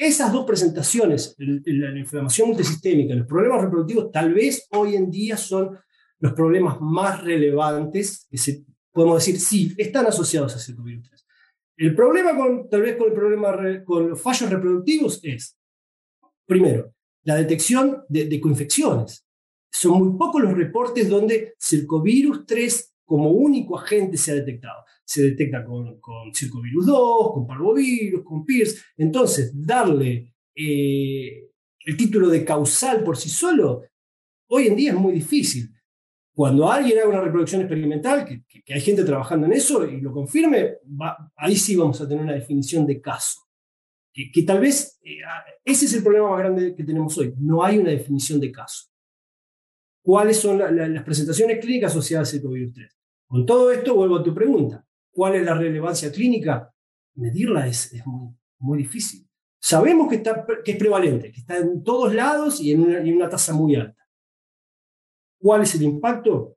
Esas 0.00 0.32
dos 0.32 0.46
presentaciones, 0.46 1.34
la, 1.36 1.98
inflamación 1.98 2.48
multisistémica 2.48 3.12
y 3.12 3.18
los 3.18 3.26
problemas 3.26 3.60
reproductivos, 3.60 4.10
tal 4.10 4.32
vez 4.32 4.66
hoy 4.70 4.96
en 4.96 5.10
día 5.10 5.36
son 5.36 5.78
los 6.20 6.32
problemas 6.32 6.80
más 6.80 7.22
relevantes 7.22 8.26
que 8.30 8.38
se, 8.38 8.64
podemos 8.90 9.18
decir, 9.18 9.38
sí, 9.38 9.74
están 9.76 10.06
asociados 10.06 10.56
a 10.56 10.58
circovirus 10.58 11.06
3. 11.06 11.26
El 11.76 11.94
problema 11.94 12.34
con, 12.34 12.70
tal 12.70 12.80
vez 12.80 12.96
con 12.96 13.08
el 13.08 13.12
problema 13.12 13.84
con 13.84 14.08
los 14.08 14.22
fallos 14.22 14.48
reproductivos 14.48 15.20
es, 15.22 15.58
primero, 16.46 16.94
la 17.24 17.34
detección 17.34 18.02
de, 18.08 18.40
coinfecciones. 18.40 19.26
Son 19.70 20.02
muy 20.02 20.18
pocos 20.18 20.40
los 20.40 20.54
reportes 20.54 21.10
donde 21.10 21.56
circovirus 21.58 22.46
3 22.46 22.89
como 23.10 23.32
único 23.32 23.76
agente 23.76 24.16
se 24.16 24.30
ha 24.30 24.34
detectado. 24.36 24.84
Se 25.04 25.20
detecta 25.20 25.64
con, 25.64 25.98
con 25.98 26.32
circovirus 26.32 26.86
2, 26.86 27.32
con 27.32 27.44
parvovirus, 27.44 28.22
con 28.22 28.44
PIRS. 28.44 28.84
Entonces, 28.98 29.50
darle 29.52 30.36
eh, 30.54 31.50
el 31.80 31.96
título 31.96 32.28
de 32.28 32.44
causal 32.44 33.02
por 33.02 33.16
sí 33.16 33.28
solo, 33.28 33.82
hoy 34.48 34.68
en 34.68 34.76
día 34.76 34.92
es 34.92 34.96
muy 34.96 35.12
difícil. 35.12 35.74
Cuando 36.32 36.70
alguien 36.70 37.00
haga 37.00 37.08
una 37.08 37.20
reproducción 37.20 37.62
experimental, 37.62 38.24
que, 38.24 38.44
hay 38.72 38.80
gente 38.80 39.02
trabajando 39.02 39.48
en 39.48 39.54
eso 39.54 39.84
y 39.84 40.00
lo 40.00 40.12
confirme, 40.12 40.74
ahí 41.34 41.56
sí 41.56 41.74
vamos 41.74 42.00
a 42.00 42.06
tener 42.06 42.22
una 42.22 42.34
definición 42.34 42.86
de 42.86 43.00
caso. 43.00 43.40
Que, 44.12 44.44
tal 44.44 44.60
vez 44.60 45.00
eh, 45.02 45.18
ese 45.64 45.86
es 45.86 45.94
el 45.94 46.04
problema 46.04 46.30
más 46.30 46.38
grande 46.38 46.76
que 46.76 46.84
tenemos 46.84 47.18
hoy. 47.18 47.34
No 47.38 47.64
hay 47.64 47.78
una 47.78 47.90
definición 47.90 48.38
de 48.38 48.52
caso. 48.52 48.84
¿Cuáles 50.00 50.36
son 50.36 50.58
las 50.58 51.02
presentaciones 51.02 51.58
clínicas 51.58 51.90
asociadas 51.90 52.32
al 52.34 52.42
COVID 52.42 52.72
3? 52.72 52.99
Con 53.30 53.46
todo 53.46 53.70
esto, 53.70 53.94
vuelvo 53.94 54.16
a 54.16 54.24
tu 54.24 54.34
pregunta. 54.34 54.84
¿Cuál 55.12 55.36
es 55.36 55.44
la 55.44 55.54
relevancia 55.54 56.10
clínica? 56.10 56.74
Medirla 57.14 57.68
es, 57.68 57.94
muy, 58.04 58.34
muy, 58.58 58.78
difícil. 58.78 59.24
Sabemos 59.60 60.08
que, 60.08 60.16
está, 60.16 60.44
que 60.64 60.72
es 60.72 60.76
prevalente, 60.76 61.30
que 61.30 61.38
está 61.38 61.58
en 61.58 61.84
todos 61.84 62.12
lados 62.12 62.60
y 62.60 62.72
en 62.72 62.80
una, 63.14 63.28
tasa 63.28 63.54
muy 63.54 63.76
alta. 63.76 64.04
¿Cuál 65.38 65.62
es 65.62 65.76
el 65.76 65.82
impacto? 65.82 66.56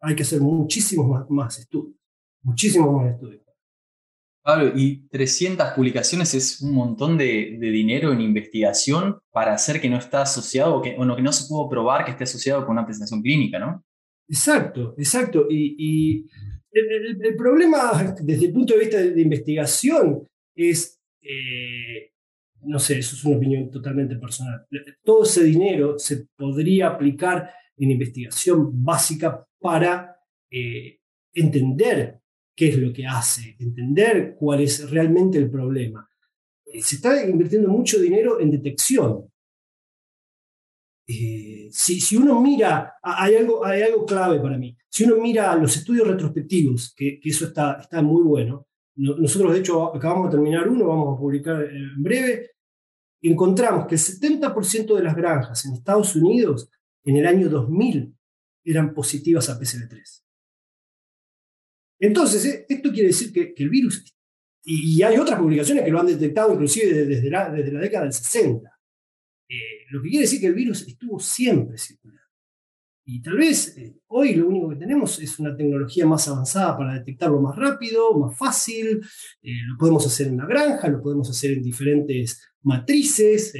Hay 0.00 0.16
que 0.16 0.24
hacer 0.24 0.40
muchísimos 0.40 1.30
más, 1.30 1.60
estudios, 1.60 1.94
muchísimos 2.42 2.92
más 2.92 3.12
estudios. 3.12 3.42
Pablo, 4.42 4.72
y 4.74 5.06
300 5.06 5.68
publicaciones 5.68 6.34
es 6.34 6.60
un 6.62 6.74
montón 6.74 7.16
de, 7.16 7.58
dinero 7.60 8.12
en 8.12 8.20
investigación 8.20 9.20
para 9.30 9.54
hacer 9.54 9.80
que 9.80 9.88
no 9.88 9.98
está 9.98 10.22
asociado, 10.22 10.74
o 10.74 10.82
que, 10.82 10.96
que 10.96 11.22
no 11.22 11.32
se 11.32 11.46
pudo 11.46 11.68
probar 11.68 12.04
que 12.04 12.10
esté 12.10 12.24
asociado 12.24 12.66
con 12.66 12.72
una 12.72 12.84
presentación 12.84 13.22
clínica, 13.22 13.60
¿no? 13.60 13.84
Exacto, 14.32 14.94
exacto. 14.96 15.46
Y, 15.50 16.26
el, 16.72 17.36
problema 17.36 18.16
desde 18.22 18.46
el 18.46 18.52
punto 18.52 18.72
de 18.72 18.80
vista 18.80 18.96
de, 18.96 19.20
investigación 19.20 20.26
es, 20.56 20.98
eh, 21.20 22.12
no 22.62 22.78
sé, 22.78 22.98
eso 22.98 23.14
es 23.14 23.24
una 23.26 23.36
opinión 23.36 23.70
totalmente 23.70 24.16
personal. 24.16 24.64
Todo 25.04 25.24
ese 25.24 25.44
dinero 25.44 25.98
se 25.98 26.28
podría 26.34 26.88
aplicar 26.88 27.50
en 27.76 27.90
investigación 27.90 28.82
básica 28.82 29.46
para 29.60 30.16
eh, 30.50 31.00
entender 31.34 32.20
qué 32.56 32.68
es 32.70 32.78
lo 32.78 32.90
que 32.90 33.06
hace, 33.06 33.54
entender 33.58 34.34
cuál 34.38 34.62
es 34.62 34.88
realmente 34.88 35.36
el 35.36 35.50
problema. 35.50 36.08
Eh, 36.64 36.80
se 36.80 36.96
está 36.96 37.28
invirtiendo 37.28 37.68
mucho 37.68 38.00
dinero 38.00 38.40
en 38.40 38.50
detección. 38.50 39.30
Eh, 41.06 41.68
si, 41.72 42.16
uno 42.16 42.40
mira, 42.40 42.94
hay 43.02 43.34
algo, 43.34 43.64
hay 43.64 43.82
algo 43.82 44.06
clave 44.06 44.38
para 44.38 44.56
mí, 44.56 44.76
si 44.88 45.04
uno 45.04 45.16
mira 45.16 45.54
los 45.56 45.76
estudios 45.76 46.06
retrospectivos, 46.06 46.94
que, 46.96 47.18
eso 47.24 47.46
está, 47.46 47.78
está 47.80 48.02
muy 48.02 48.22
bueno, 48.22 48.66
nosotros 48.94 49.52
de 49.52 49.58
hecho 49.58 49.94
acabamos 49.94 50.28
de 50.28 50.36
terminar 50.36 50.68
uno, 50.68 50.86
vamos 50.86 51.16
a 51.16 51.20
publicar 51.20 51.62
en 51.64 52.02
breve, 52.02 52.50
encontramos 53.20 53.86
que 53.86 53.96
el 53.96 54.00
70% 54.00 54.94
de 54.94 55.02
las 55.02 55.16
granjas 55.16 55.64
en 55.64 55.74
Estados 55.74 56.14
Unidos 56.14 56.68
en 57.04 57.16
el 57.16 57.26
año 57.26 57.48
2000 57.48 58.14
eran 58.64 58.94
positivas 58.94 59.48
a 59.48 59.58
PCB3. 59.58 60.22
Entonces, 62.00 62.44
eh, 62.44 62.66
esto 62.68 62.90
quiere 62.90 63.08
decir 63.08 63.32
que, 63.32 63.54
el 63.56 63.70
virus, 63.70 64.04
y, 64.64 65.02
hay 65.02 65.16
otras 65.18 65.38
publicaciones 65.38 65.84
que 65.84 65.90
lo 65.90 66.00
han 66.00 66.06
detectado 66.06 66.52
inclusive 66.52 66.92
desde 66.92 67.20
desde 67.20 67.72
la 67.72 67.80
década 67.80 68.04
del 68.04 68.12
60, 68.12 68.70
eh, 69.54 69.86
lo 69.90 70.02
que 70.02 70.08
quiere 70.08 70.24
decir 70.24 70.40
que 70.40 70.46
el 70.46 70.54
virus 70.54 70.86
estuvo 70.88 71.18
siempre 71.20 71.76
circulando. 71.76 72.22
Y 73.04 73.20
tal 73.20 73.36
vez 73.36 73.76
eh, 73.76 73.96
hoy 74.08 74.34
lo 74.34 74.48
único 74.48 74.70
que 74.70 74.76
tenemos 74.76 75.18
es 75.20 75.38
una 75.38 75.56
tecnología 75.56 76.06
más 76.06 76.26
avanzada 76.28 76.76
para 76.78 76.94
detectarlo 76.94 77.40
más 77.40 77.56
rápido, 77.56 78.16
más 78.18 78.36
fácil. 78.36 79.02
lo 79.42 79.78
podemos 79.78 80.06
hacer 80.06 80.28
en 80.28 80.38
la 80.38 80.46
granja, 80.46 80.88
lo 80.88 81.02
podemos 81.02 81.28
hacer 81.28 81.52
en 81.52 81.62
diferentes 81.62 82.42
matrices, 82.62 83.52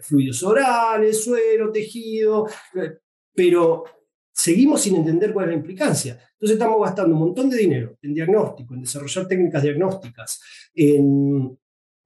fluidos 0.00 0.42
orales, 0.42 1.22
suelo, 1.22 1.70
tejido, 1.70 2.46
pero 3.34 3.84
seguimos 4.32 4.80
sin 4.80 4.96
entender 4.96 5.32
cuál 5.32 5.46
es 5.46 5.50
la 5.50 5.58
implicancia. 5.58 6.12
Entonces 6.32 6.56
estamos 6.56 6.80
gastando 6.80 7.14
un 7.14 7.20
montón 7.20 7.50
de 7.50 7.56
dinero 7.56 7.98
en 8.00 8.14
diagnóstico, 8.14 8.74
en 8.74 8.82
desarrollar 8.82 9.26
técnicas 9.26 9.62
diagnósticas, 9.62 10.40
en, 10.74 11.58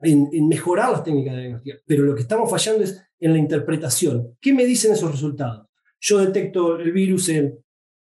mejorar 0.02 0.90
las 0.92 1.04
técnicas 1.04 1.36
diagnósticas, 1.36 1.82
pero 1.86 2.02
lo 2.02 2.14
que 2.14 2.22
estamos 2.22 2.50
fallando 2.50 2.82
es 2.82 3.02
en 3.18 3.32
la 3.32 3.38
interpretación. 3.38 4.36
¿Qué 4.40 4.52
me 4.52 4.64
dicen 4.64 4.92
esos 4.92 5.10
resultados? 5.10 5.68
Yo 6.00 6.18
detecto 6.18 6.76
el 6.78 6.90
virus 6.92 7.28
en, 7.28 7.58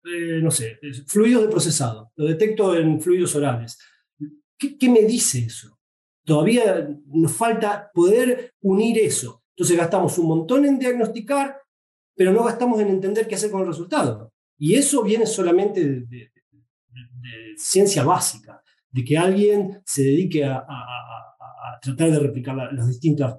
eh, 0.04 0.40
no 0.40 0.50
sé, 0.50 0.78
fluidos 1.06 1.42
de 1.42 1.48
procesado, 1.48 2.12
lo 2.14 2.26
detecto 2.26 2.76
en 2.76 3.00
fluidos 3.00 3.34
orales. 3.34 3.78
¿Qué, 4.56 4.88
me 4.88 5.02
dice 5.02 5.40
eso? 5.40 5.78
Todavía 6.24 6.88
nos 7.06 7.32
falta 7.32 7.90
poder 7.94 8.54
unir 8.60 8.98
eso. 8.98 9.44
Entonces 9.56 9.76
gastamos 9.76 10.18
un 10.18 10.26
montón 10.26 10.64
en 10.64 10.78
diagnosticar, 10.78 11.60
pero 12.14 12.32
no 12.32 12.44
gastamos 12.44 12.80
en 12.80 12.88
entender 12.88 13.26
qué 13.26 13.36
hacer 13.36 13.50
con 13.50 13.62
el 13.62 13.68
resultado. 13.68 14.32
Y 14.56 14.74
eso 14.74 15.02
viene 15.02 15.26
solamente 15.26 15.84
de, 15.84 16.32
ciencia 17.56 18.04
básica, 18.04 18.62
de 18.90 19.04
que 19.04 19.16
alguien 19.16 19.80
se 19.84 20.02
dedique 20.02 20.44
a, 20.44 20.64
tratar 21.80 22.10
de 22.10 22.18
replicar 22.18 22.56
las 22.72 22.88
distintas 22.88 23.36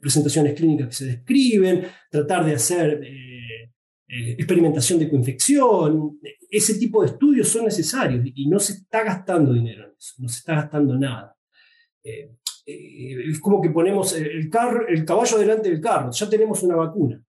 presentaciones 0.00 0.54
clínicas 0.54 0.88
que 0.88 0.94
se 0.94 1.06
describen, 1.06 1.86
tratar 2.10 2.44
de 2.44 2.54
hacer 2.54 3.02
eh, 3.02 3.72
eh, 4.08 4.32
experimentación 4.32 4.98
de 4.98 5.08
coinfección. 5.08 6.18
Ese 6.50 6.78
tipo 6.78 7.02
de 7.02 7.08
estudios 7.08 7.48
son 7.48 7.64
necesarios 7.64 8.24
y 8.34 8.48
no 8.48 8.58
se 8.58 8.74
está 8.74 9.04
gastando 9.04 9.52
dinero 9.52 9.84
en 9.84 9.90
eso, 9.98 10.14
no 10.18 10.28
se 10.28 10.38
está 10.38 10.54
gastando 10.54 10.98
nada. 10.98 11.36
Eh, 12.02 12.36
es 12.70 13.40
como 13.40 13.62
que 13.62 13.70
ponemos 13.70 14.14
el, 14.14 14.50
carro, 14.50 14.86
el 14.88 15.04
caballo 15.04 15.38
delante 15.38 15.70
del 15.70 15.80
carro, 15.80 16.10
ya 16.10 16.28
tenemos 16.28 16.62
una 16.62 16.76
vacuna. 16.76 17.22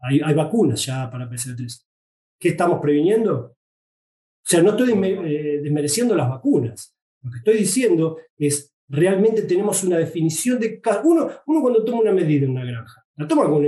Hay, 0.00 0.34
vacunas 0.34 0.84
ya 0.84 1.08
para 1.10 1.28
PCR3. 1.28 1.86
¿Qué 2.38 2.50
estamos 2.50 2.80
previniendo? 2.80 3.34
O 3.36 4.48
sea, 4.48 4.62
no 4.62 4.70
estoy 4.70 4.92
eh, 4.92 5.60
desmereciendo 5.62 6.14
las 6.14 6.28
vacunas. 6.28 6.96
Lo 7.22 7.30
que 7.30 7.38
estoy 7.38 7.58
diciendo 7.58 8.18
es, 8.36 8.75
realmente 8.88 9.42
tenemos 9.42 9.82
una 9.84 9.98
definición 9.98 10.58
de 10.58 10.80
cada 10.80 11.02
uno. 11.02 11.30
Uno 11.46 11.60
cuando 11.60 11.84
toma 11.84 12.00
una 12.00 12.12
medida 12.12 12.44
en 12.44 12.52
una 12.52 12.64
granja, 12.64 13.04
la 13.16 13.26
toma 13.26 13.44
con 13.44 13.64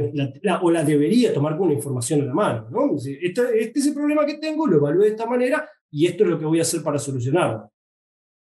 o 0.62 0.70
la 0.70 0.84
debería 0.84 1.32
tomar 1.32 1.56
con 1.56 1.68
una 1.68 1.74
información 1.74 2.22
a 2.22 2.24
la 2.24 2.34
mano. 2.34 2.68
¿no? 2.70 2.96
Este, 2.96 3.60
este, 3.60 3.78
es 3.78 3.86
el 3.86 3.94
problema 3.94 4.26
que 4.26 4.38
tengo, 4.38 4.66
lo 4.66 4.76
evalúo 4.76 5.02
de 5.02 5.10
esta 5.10 5.26
manera 5.26 5.68
y 5.90 6.06
esto 6.06 6.24
es 6.24 6.30
lo 6.30 6.38
que 6.38 6.44
voy 6.44 6.58
a 6.58 6.62
hacer 6.62 6.82
para 6.82 6.98
solucionarlo. 6.98 7.72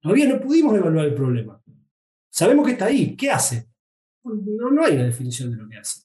Todavía 0.01 0.27
no 0.27 0.39
pudimos 0.39 0.75
evaluar 0.75 1.07
el 1.07 1.15
problema. 1.15 1.61
Sabemos 2.29 2.65
que 2.65 2.73
está 2.73 2.85
ahí. 2.85 3.15
¿Qué 3.15 3.29
hace? 3.29 3.69
No, 4.23 4.69
no 4.69 4.83
hay 4.83 4.95
una 4.95 5.05
definición 5.05 5.51
de 5.51 5.57
lo 5.57 5.69
que 5.69 5.77
hace. 5.77 6.01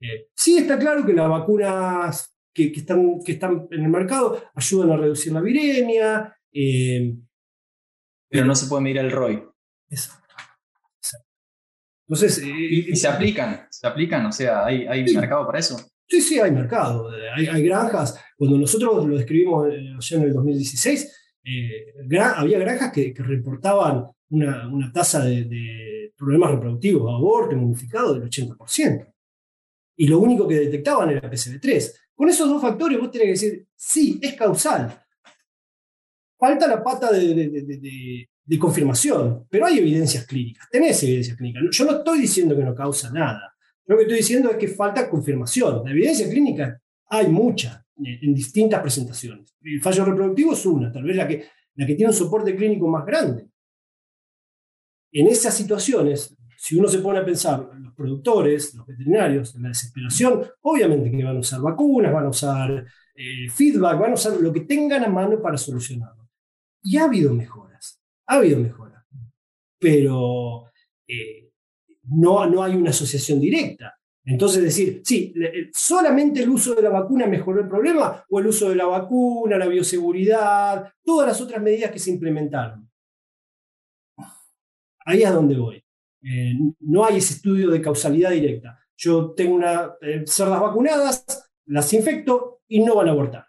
Eh, 0.00 0.28
sí 0.34 0.58
está 0.58 0.78
claro 0.78 1.04
que 1.04 1.12
las 1.12 1.28
vacunas 1.28 2.34
que, 2.52 2.72
están, 2.74 3.20
que 3.24 3.32
están 3.32 3.68
en 3.70 3.84
el 3.84 3.90
mercado 3.90 4.50
ayudan 4.54 4.90
a 4.92 4.96
reducir 4.96 5.32
la 5.32 5.40
viremia. 5.40 6.36
Eh, 6.52 7.16
pero 8.28 8.44
no 8.44 8.54
se 8.54 8.66
puede 8.66 8.82
medir 8.82 8.98
el 8.98 9.10
ROI. 9.10 9.42
Exacto. 9.90 10.26
Entonces, 12.06 12.38
eh, 12.38 12.48
¿Y, 12.48 12.96
se 12.96 13.06
aplican? 13.06 13.66
¿Se 13.70 13.86
aplican? 13.86 14.26
O 14.26 14.32
sea, 14.32 14.64
¿hay, 14.64 14.86
hay 14.86 15.04
mercado 15.14 15.46
para 15.46 15.58
eso? 15.58 15.78
Sí, 16.06 16.22
sí, 16.22 16.40
hay 16.40 16.50
mercado. 16.50 17.10
Hay, 17.36 17.62
granjas. 17.62 18.18
Cuando 18.36 18.56
nosotros 18.56 19.06
lo 19.06 19.16
describimos 19.16 19.66
allá 19.66 20.16
en 20.16 20.22
el 20.22 20.32
2016, 20.32 21.32
había 22.34 22.58
granjas 22.58 22.92
que, 22.92 23.12
reportaban 23.16 24.06
una, 24.30 24.68
una 24.68 24.90
tasa 24.90 25.24
de, 25.24 25.44
de, 25.44 26.12
problemas 26.16 26.52
reproductivos, 26.52 27.14
aborto, 27.14 27.56
modificado 27.56 28.14
del 28.14 28.28
80% 28.28 29.06
y 29.98 30.06
lo 30.06 30.20
único 30.20 30.46
que 30.46 30.54
detectaban 30.54 31.10
era 31.10 31.28
PCB3. 31.28 31.92
Con 32.14 32.28
esos 32.28 32.48
dos 32.48 32.62
factores 32.62 32.98
vos 32.98 33.10
tenés 33.10 33.26
que 33.26 33.46
decir, 33.46 33.66
sí, 33.74 34.18
es 34.22 34.34
causal. 34.34 34.96
Falta 36.38 36.68
la 36.68 36.82
pata 36.82 37.12
de, 37.12 38.28
confirmación, 38.56 39.46
pero 39.50 39.66
hay 39.66 39.78
evidencias 39.78 40.24
clínicas, 40.24 40.68
tenés 40.70 41.02
evidencias 41.02 41.36
clínicas. 41.36 41.64
Yo 41.76 41.84
no 41.84 41.98
estoy 41.98 42.20
diciendo 42.20 42.56
que 42.56 42.62
no 42.62 42.74
causa 42.74 43.10
nada, 43.10 43.52
lo 43.88 43.96
que 43.96 44.02
estoy 44.02 44.18
diciendo 44.18 44.50
es 44.50 44.58
que 44.58 44.68
falta 44.68 45.08
confirmación. 45.08 45.82
La 45.84 45.90
evidencia 45.90 46.28
clínica 46.28 46.80
hay 47.06 47.28
mucha 47.28 47.84
en, 47.96 48.34
distintas 48.34 48.80
presentaciones. 48.82 49.56
El 49.62 49.80
fallo 49.80 50.04
reproductivo 50.04 50.52
es 50.52 50.66
una, 50.66 50.92
tal 50.92 51.04
vez 51.04 51.16
la 51.16 51.26
que, 51.26 51.46
la 51.74 51.86
que 51.86 51.94
tiene 51.94 52.10
un 52.10 52.16
soporte 52.16 52.54
clínico 52.54 52.86
más 52.86 53.06
grande. 53.06 53.48
En 55.10 55.26
esas 55.26 55.56
situaciones, 55.56 56.36
si 56.58 56.76
uno 56.76 56.86
se 56.86 56.98
pone 56.98 57.18
a 57.18 57.24
pensar, 57.24 57.66
los 57.80 57.94
productores, 57.94 58.74
los 58.74 58.86
veterinarios, 58.86 59.54
en 59.56 59.62
la 59.62 59.68
desesperación, 59.68 60.42
obviamente 60.60 61.10
que 61.10 61.24
van 61.24 61.38
a 61.38 61.40
usar 61.40 61.62
vacunas, 61.62 62.12
van 62.12 62.26
a 62.26 62.28
usar 62.28 62.84
eh, 63.14 63.48
feedback, 63.48 63.98
van 63.98 64.10
a 64.10 64.14
usar 64.14 64.36
lo 64.38 64.52
que 64.52 64.60
tengan 64.60 65.02
a 65.02 65.08
mano 65.08 65.40
para 65.40 65.56
solucionarlo. 65.56 66.28
Y 66.82 66.98
ha 66.98 67.04
habido 67.04 67.32
mejoras, 67.32 67.67
ha 68.28 68.36
habido 68.36 68.60
mejoras, 68.60 69.04
pero 69.78 70.66
eh, 71.06 71.50
no, 72.04 72.46
no 72.46 72.62
hay 72.62 72.76
una 72.76 72.90
asociación 72.90 73.40
directa. 73.40 73.94
Entonces 74.24 74.62
decir, 74.62 75.00
sí, 75.04 75.32
solamente 75.72 76.42
el 76.42 76.50
uso 76.50 76.74
de 76.74 76.82
la 76.82 76.90
vacuna 76.90 77.26
mejoró 77.26 77.62
el 77.62 77.68
problema 77.68 78.22
o 78.28 78.38
el 78.38 78.46
uso 78.48 78.68
de 78.68 78.76
la 78.76 78.84
vacuna, 78.84 79.56
la 79.56 79.66
bioseguridad, 79.66 80.92
todas 81.02 81.28
las 81.28 81.40
otras 81.40 81.62
medidas 81.62 81.90
que 81.90 81.98
se 81.98 82.10
implementaron. 82.10 82.90
Ahí 85.06 85.22
es 85.22 85.32
donde 85.32 85.56
voy. 85.56 85.82
Eh, 86.22 86.52
no 86.80 87.06
hay 87.06 87.16
ese 87.16 87.34
estudio 87.34 87.70
de 87.70 87.80
causalidad 87.80 88.30
directa. 88.30 88.78
Yo 88.94 89.30
tengo 89.30 89.54
una, 89.54 89.94
eh, 90.02 90.24
cerdas 90.26 90.60
vacunadas, 90.60 91.48
las 91.64 91.92
infecto 91.94 92.60
y 92.68 92.84
no 92.84 92.96
van 92.96 93.08
a 93.08 93.12
abortar. 93.12 93.47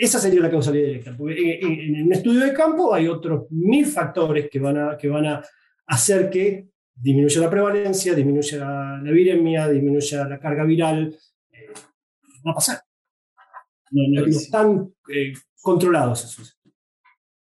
Esa 0.00 0.18
sería 0.18 0.40
la 0.40 0.50
causalidad 0.50 0.86
directa, 0.86 1.14
porque 1.16 1.60
en, 1.60 2.06
un 2.06 2.12
estudio 2.12 2.40
de 2.44 2.54
campo 2.54 2.94
hay 2.94 3.06
otros 3.06 3.50
mil 3.50 3.84
factores 3.86 4.48
que 4.50 4.58
van 4.58 4.78
a, 4.78 4.96
que 4.96 5.08
van 5.08 5.26
a 5.26 5.42
hacer 5.86 6.30
que 6.30 6.68
disminuya 6.94 7.40
la 7.42 7.50
prevalencia, 7.50 8.14
disminuya 8.14 8.58
la, 9.02 9.10
viremia, 9.12 9.68
disminuya 9.68 10.26
la 10.26 10.38
carga 10.38 10.64
viral. 10.64 11.14
Eh, 11.52 11.66
va 12.46 12.52
a 12.52 12.54
pasar. 12.54 12.80
No, 13.90 14.24
están 14.24 14.94
controlados 15.60 16.24
esos. 16.24 16.58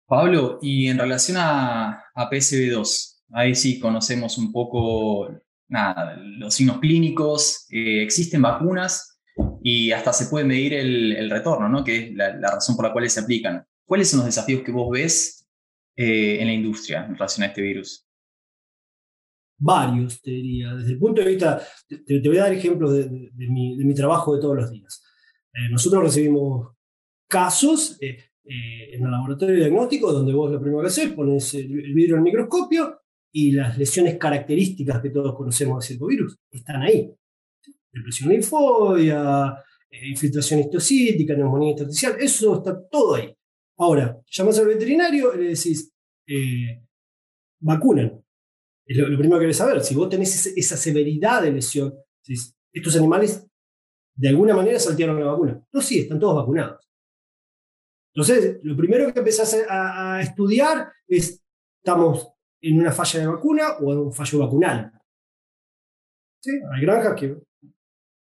Pablo, 0.06 0.58
y 0.62 0.88
en 0.88 0.98
relación 0.98 1.38
a, 1.38 2.06
a 2.16 2.30
PSB2, 2.30 3.18
Ahí 3.32 3.56
sí 3.56 3.80
conocemos 3.80 4.38
un 4.38 4.52
poco 4.52 5.30
nada, 5.68 6.16
los 6.16 6.54
signos 6.54 6.80
clínicos, 6.80 7.66
eh, 7.70 8.02
existen 8.02 8.42
vacunas 8.42 9.17
y 9.62 9.92
hasta 9.92 10.14
se 10.14 10.28
puede 10.28 10.46
medir 10.46 10.74
el, 10.74 11.30
retorno, 11.30 11.70
¿no? 11.70 11.84
que 11.84 11.98
es 11.98 12.16
la, 12.16 12.38
razón 12.40 12.76
por 12.76 12.86
la 12.86 12.94
cual 12.94 13.10
se 13.10 13.20
aplican. 13.20 13.66
¿Cuáles 13.86 14.10
son 14.10 14.20
los 14.20 14.26
desafíos 14.26 14.64
que 14.64 14.72
vos 14.72 14.90
ves 14.92 15.48
eh, 15.96 16.38
en 16.40 16.48
la 16.48 16.54
industria 16.54 17.06
en 17.06 17.14
relación 17.14 17.44
a 17.44 17.48
este 17.48 17.62
virus? 17.62 18.06
Varios, 19.60 20.22
te 20.22 20.32
diría. 20.32 20.76
Desde 20.76 20.92
el 20.92 21.00
punto 21.00 21.22
de 21.22 21.28
vista, 21.28 21.62
te, 21.88 22.28
voy 22.28 22.38
a 22.38 22.44
dar 22.44 22.54
ejemplos 22.54 22.94
de, 22.94 23.32
mi, 23.36 23.94
trabajo 23.96 24.36
de 24.36 24.42
todos 24.42 24.56
los 24.56 24.72
días. 24.72 25.04
Eh, 25.54 25.70
nosotros 25.72 26.04
recibimos 26.04 26.76
casos 27.28 27.98
en 28.02 29.04
el 29.04 29.12
laboratorio 29.12 29.56
diagnóstico 29.56 30.14
donde 30.14 30.34
vos 30.34 30.52
lo 30.52 30.62
primero 30.62 30.82
que 30.82 30.88
haces, 30.88 31.12
pones 31.12 31.54
el, 31.54 31.64
el 31.64 31.94
vidrio 31.94 32.16
en 32.16 32.20
el 32.20 32.24
microscopio 32.24 33.02
y 33.32 33.52
las 33.52 33.78
lesiones 33.78 34.18
características 34.18 35.02
que 35.02 35.10
todos 35.10 35.36
conocemos 35.36 35.84
de 35.84 35.88
circovirus 35.88 36.38
están 36.52 36.82
ahí. 36.82 37.14
Depresión 37.98 38.30
linfoidea, 38.30 39.64
eh, 39.90 40.10
infiltración 40.10 40.60
histocítica, 40.62 41.34
neumonía 41.34 41.72
intersticial, 41.72 42.16
eso 42.20 42.58
está 42.58 42.88
todo 42.88 43.16
ahí. 43.16 43.34
Ahora, 43.78 44.20
llamas 44.30 44.60
al 44.60 44.68
veterinario 44.68 45.34
y 45.34 45.38
le 45.38 45.50
decís, 45.50 45.92
eh, 46.28 46.84
vacunan. 47.60 48.24
Es 48.86 48.98
lo, 48.98 49.06
primero 49.18 49.38
que 49.38 49.44
querés 49.44 49.58
saber. 49.58 49.82
Si 49.82 49.96
vos 49.96 50.10
tenés 50.10 50.48
esa, 50.56 50.78
severidad 50.78 51.42
de 51.42 51.52
lesión, 51.52 51.94
estos 52.72 52.96
animales 52.96 53.46
de 54.16 54.30
alguna 54.30 54.56
manera 54.56 54.80
saltearon 54.80 55.20
la 55.20 55.32
vacuna. 55.32 55.62
No, 55.72 55.82
sí, 55.82 56.00
están 56.00 56.20
todos 56.20 56.36
vacunados. 56.36 56.88
Entonces, 58.14 58.60
lo 58.64 58.76
primero 58.76 59.14
que 59.14 59.20
empezás 59.20 59.56
a, 59.70 60.20
estudiar 60.22 60.92
es, 61.08 61.44
¿estamos 61.80 62.30
en 62.62 62.80
una 62.80 62.92
falla 62.92 63.20
de 63.20 63.28
vacuna 63.28 63.78
o 63.80 63.92
en 63.92 64.00
un 64.00 64.14
fallo 64.14 64.40
vacunal? 64.40 64.92
Hay 66.74 66.82
granjas 66.82 67.14
que, 67.16 67.38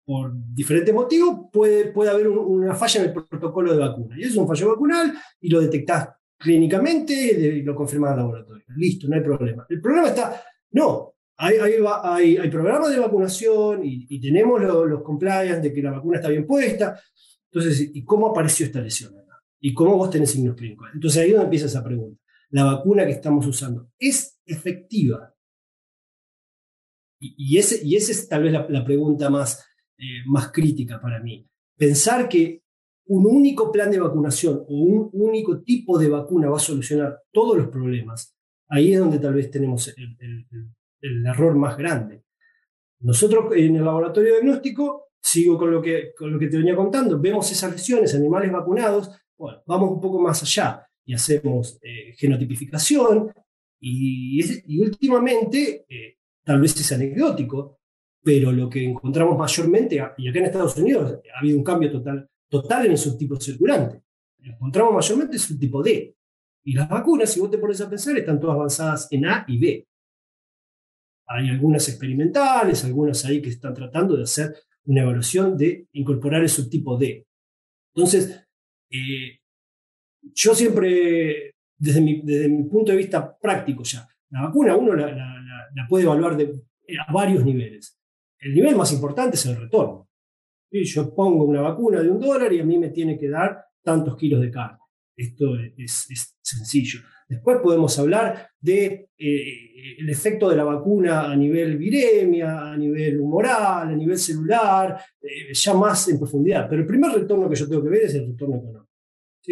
por 0.08 0.32
diferentes 0.54 0.96
motivos, 0.96 1.50
puede, 1.52 1.92
puede 1.92 2.12
haber 2.12 2.30
una 2.30 2.74
falla 2.74 3.02
en 3.02 3.08
el 3.08 3.14
protocolo 3.14 3.74
de 3.74 3.80
vacuna. 3.80 4.16
Y 4.18 4.22
eso 4.22 4.32
es 4.32 4.38
un 4.38 4.48
fallo 4.48 4.70
vacunal 4.70 5.14
y 5.42 5.50
lo 5.50 5.60
detectás 5.60 6.08
clínicamente 6.38 7.14
y 7.14 7.62
lo 7.62 7.76
confirmás 7.76 8.12
en 8.12 8.20
laboratorio. 8.20 8.64
Listo, 8.78 9.10
no 9.10 9.18
hay 9.18 9.22
problema. 9.22 9.66
El 9.68 9.82
problema 9.82 10.08
está, 10.08 10.42
no, 10.72 11.16
hay, 11.36 11.58
hay, 11.58 12.50
programas 12.50 12.90
de 12.90 13.00
vacunación 13.00 13.82
y, 13.84 14.22
tenemos 14.22 14.62
los 14.62 15.04
compliance 15.04 15.60
de 15.60 15.74
que 15.74 15.82
la 15.82 15.92
vacuna 15.92 16.20
está 16.20 16.30
bien 16.30 16.48
puesta. 16.48 16.98
Entonces, 17.52 17.92
¿y 17.94 18.06
cómo 18.06 18.30
apareció 18.30 18.66
esta 18.66 18.80
lesión? 18.80 19.14
¿Y 19.60 19.74
cómo 19.74 19.98
vos 19.98 20.10
tenés 20.10 20.32
signos 20.32 20.56
clínicos? 20.56 20.88
Entonces 20.94 21.22
ahí 21.22 21.30
es 21.32 21.34
donde 21.34 21.48
empieza 21.48 21.66
esa 21.66 21.84
pregunta. 21.84 22.22
¿La 22.52 22.64
vacuna 22.64 23.06
que 23.06 23.12
estamos 23.12 23.46
usando 23.46 23.90
es 24.00 24.40
efectiva? 24.46 25.34
Y, 27.20 27.36
y 27.38 27.58
esa 27.58 27.76
es 27.84 28.30
tal 28.30 28.44
vez 28.44 28.54
la, 28.54 28.86
pregunta 28.86 29.30
más, 29.30 29.66
eh, 29.98 30.24
más 30.26 30.52
crítica 30.52 31.02
para 31.02 31.20
mí. 31.20 31.48
Pensar 31.76 32.28
que 32.30 32.64
un 33.08 33.26
único 33.26 33.72
plan 33.72 33.90
de 33.90 34.00
vacunación 34.00 34.64
o 34.68 34.74
un 34.74 35.10
único 35.14 35.62
tipo 35.62 35.98
de 35.98 36.10
vacuna 36.10 36.50
va 36.50 36.58
a 36.58 36.60
solucionar 36.60 37.22
todos 37.32 37.58
los 37.58 37.68
problemas, 37.68 38.36
ahí 38.70 38.94
es 38.94 39.00
donde 39.00 39.20
tal 39.20 39.34
vez 39.34 39.50
tenemos 39.50 39.88
el, 39.88 41.26
error 41.26 41.56
más 41.56 41.78
grande. 41.78 42.24
Nosotros 43.00 43.56
en 43.56 43.76
el 43.76 43.86
laboratorio 43.86 44.34
diagnóstico, 44.34 45.10
sigo 45.22 45.58
con 45.58 45.72
lo, 45.72 45.82
que, 45.82 46.14
con 46.18 46.32
lo 46.32 46.40
que 46.40 46.48
te 46.48 46.58
venía 46.58 46.76
contando, 46.76 47.20
vemos 47.20 47.52
esas 47.52 47.72
lesiones, 47.72 48.14
animales 48.16 48.52
vacunados, 48.52 49.12
bueno, 49.38 49.62
vamos 49.66 49.92
un 49.92 50.02
poco 50.02 50.20
más 50.20 50.42
allá 50.42 50.88
y 51.06 51.14
hacemos 51.14 51.80
eh, 51.82 52.14
genotipificación 52.18 53.32
y, 53.80 54.82
últimamente, 54.82 55.86
eh, 55.88 56.18
tal 56.44 56.60
vez 56.60 56.76
es 56.80 56.92
anecdótico, 56.92 57.80
pero 58.24 58.52
lo 58.52 58.70
que 58.70 58.84
encontramos 58.84 59.38
mayormente, 59.38 59.96
y 60.18 60.28
acá 60.28 60.40
en 60.40 60.46
Estados 60.46 60.78
Unidos 60.78 61.20
ha 61.34 61.40
habido 61.40 61.58
un 61.58 61.64
cambio 61.64 61.92
total 61.92 62.30
total 62.50 62.86
en 62.86 62.92
el 62.92 62.98
subtipo 62.98 63.40
circulante. 63.40 64.04
Encontramos 64.40 64.94
mayormente 64.94 65.36
el 65.36 65.40
subtipo 65.40 65.84
D. 65.84 66.16
Y 66.64 66.74
las 66.74 66.90
vacunas, 66.90 67.32
si 67.32 67.40
vos 67.40 67.50
te 67.50 67.58
pones 67.58 67.80
a 67.82 67.90
pensar, 67.90 68.18
están 68.18 68.40
todas 68.40 68.56
avanzadas 68.56 69.08
en 69.12 69.26
A 69.26 69.46
y 69.48 69.58
B. 69.58 69.88
Hay 71.28 71.50
algunas 71.50 71.88
experimentales, 71.90 72.84
algunas 72.86 73.24
ahí 73.26 73.42
que 73.42 73.50
están 73.50 73.74
tratando 73.74 74.16
de 74.16 74.24
hacer 74.24 74.56
una 74.86 75.02
evaluación 75.02 75.58
de 75.58 75.88
incorporar 75.94 76.42
el 76.42 76.50
subtipo 76.50 76.98
D. 76.98 77.26
Entonces, 77.94 78.48
eh, 78.90 79.40
yo 80.34 80.56
siempre, 80.56 81.56
desde 81.78 82.02
mi, 82.02 82.22
desde 82.22 82.48
mi, 82.48 82.64
punto 82.64 82.92
de 82.92 82.98
vista 82.98 83.38
práctico 83.38 83.84
ya, 83.84 84.08
la 84.30 84.44
vacuna 84.44 84.76
uno 84.76 84.94
la, 84.94 85.12
la 85.12 85.88
puede 85.90 86.06
evaluar 86.06 86.38
de, 86.38 86.62
a 87.06 87.12
varios 87.12 87.44
niveles. 87.44 87.97
El 88.40 88.54
nivel 88.54 88.76
más 88.76 88.92
importante 88.94 89.36
es 89.36 89.46
el 89.46 89.58
retorno. 89.58 90.08
Yo 90.72 91.14
pongo 91.16 91.46
una 91.46 91.62
vacuna 91.62 92.02
de 92.02 92.10
un 92.10 92.20
dólar 92.20 92.52
y 92.54 92.60
a 92.60 92.66
mí 92.66 92.78
me 92.78 92.90
tiene 92.90 93.18
que 93.18 93.30
dar 93.30 93.66
tantos 93.82 94.16
kilos 94.18 94.42
de 94.42 94.52
carne. 94.52 94.78
Esto 95.16 95.56
es, 95.78 96.36
sencillo. 96.42 97.00
Después 97.28 97.58
podemos 97.62 97.98
hablar 98.00 98.50
del 98.60 98.90
de, 98.90 99.10
eh, 99.18 100.12
efecto 100.12 100.50
de 100.50 100.56
la 100.56 100.64
vacuna 100.64 101.32
a 101.32 101.36
nivel 101.36 101.78
viremia, 101.78 102.72
a 102.72 102.78
nivel 102.78 103.20
humoral, 103.20 103.90
a 103.90 103.96
nivel 103.96 104.18
celular, 104.18 104.98
eh, 105.22 105.54
ya 105.54 105.74
más 105.74 106.08
en 106.10 106.20
profundidad. 106.20 106.68
Pero 106.70 106.82
el 106.82 106.88
primer 106.88 107.12
retorno 107.12 107.50
que 107.50 107.56
yo 107.56 107.68
tengo 107.68 107.84
que 107.84 107.90
ver 107.90 108.04
es 108.04 108.16
el 108.16 108.28
retorno 108.28 108.58
económico. 108.58 108.88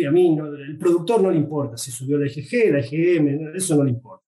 A 0.07 0.11
mí 0.11 0.37
el 0.67 0.77
productor 0.77 1.21
no 1.21 1.31
le 1.31 1.37
importa 1.37 1.77
si 1.77 1.89
subió 1.89 2.17
la 2.17 2.27
IgG, 2.27 2.71
la 2.71 2.79
IgM, 2.85 3.55
eso 3.55 3.77
no 3.77 3.83
le 3.85 3.91
importa. 3.91 4.25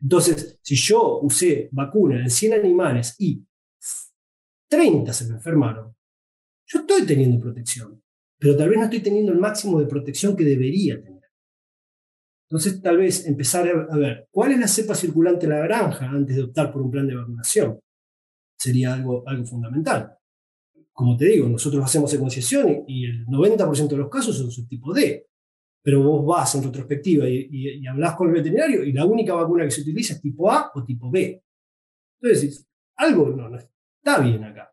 Entonces, 0.00 0.58
si 0.62 0.74
yo 0.74 1.20
usé 1.20 1.68
vacuna 1.72 2.20
en 2.20 2.30
100 2.30 2.54
animales 2.54 3.14
y 3.18 3.40
30 4.68 5.12
se 5.12 5.26
me 5.26 5.34
enfermaron, 5.34 5.94
yo 6.66 6.80
estoy 6.80 7.06
teniendo 7.06 7.40
protección, 7.40 8.02
pero 8.38 8.56
tal 8.56 8.68
vez 8.68 8.78
no 8.78 8.84
estoy 8.84 9.00
teniendo 9.00 9.32
el 9.32 9.38
máximo 9.38 9.78
de 9.80 9.86
protección 9.86 10.36
que 10.36 10.44
debería 10.44 11.00
tener. 11.00 11.16
Entonces, 12.48 12.80
tal 12.80 12.98
vez 12.98 13.26
empezar 13.26 13.68
a 13.90 13.96
ver 13.96 14.28
cuál 14.30 14.52
es 14.52 14.58
la 14.58 14.68
cepa 14.68 14.94
circulante 14.94 15.46
en 15.46 15.50
la 15.50 15.58
granja 15.58 16.08
antes 16.08 16.36
de 16.36 16.44
optar 16.44 16.72
por 16.72 16.80
un 16.80 16.90
plan 16.90 17.06
de 17.06 17.16
vacunación. 17.16 17.80
Sería 18.56 18.94
algo, 18.94 19.24
algo 19.26 19.44
fundamental. 19.44 20.16
Como 20.92 21.16
te 21.16 21.26
digo, 21.26 21.48
nosotros 21.48 21.84
hacemos 21.84 22.10
secuenciación 22.10 22.84
y, 22.86 23.04
el 23.04 23.26
90% 23.26 23.88
de 23.88 23.96
los 23.96 24.08
casos 24.08 24.38
son 24.38 24.50
subtipo 24.50 24.94
D. 24.94 25.26
Pero 25.82 26.02
vos 26.02 26.24
vas 26.24 26.54
en 26.54 26.64
retrospectiva 26.64 27.28
y, 27.28 27.48
y, 27.50 27.86
hablas 27.86 28.14
con 28.14 28.28
el 28.28 28.34
veterinario 28.34 28.84
y 28.84 28.92
la 28.92 29.04
única 29.04 29.34
vacuna 29.34 29.64
que 29.64 29.70
se 29.70 29.82
utiliza 29.82 30.14
es 30.14 30.20
tipo 30.20 30.50
A 30.50 30.70
o 30.74 30.84
tipo 30.84 31.10
B. 31.10 31.42
Entonces, 32.20 32.66
algo 32.96 33.28
no 33.30 33.48
está 34.06 34.22
bien 34.22 34.44
acá. 34.44 34.72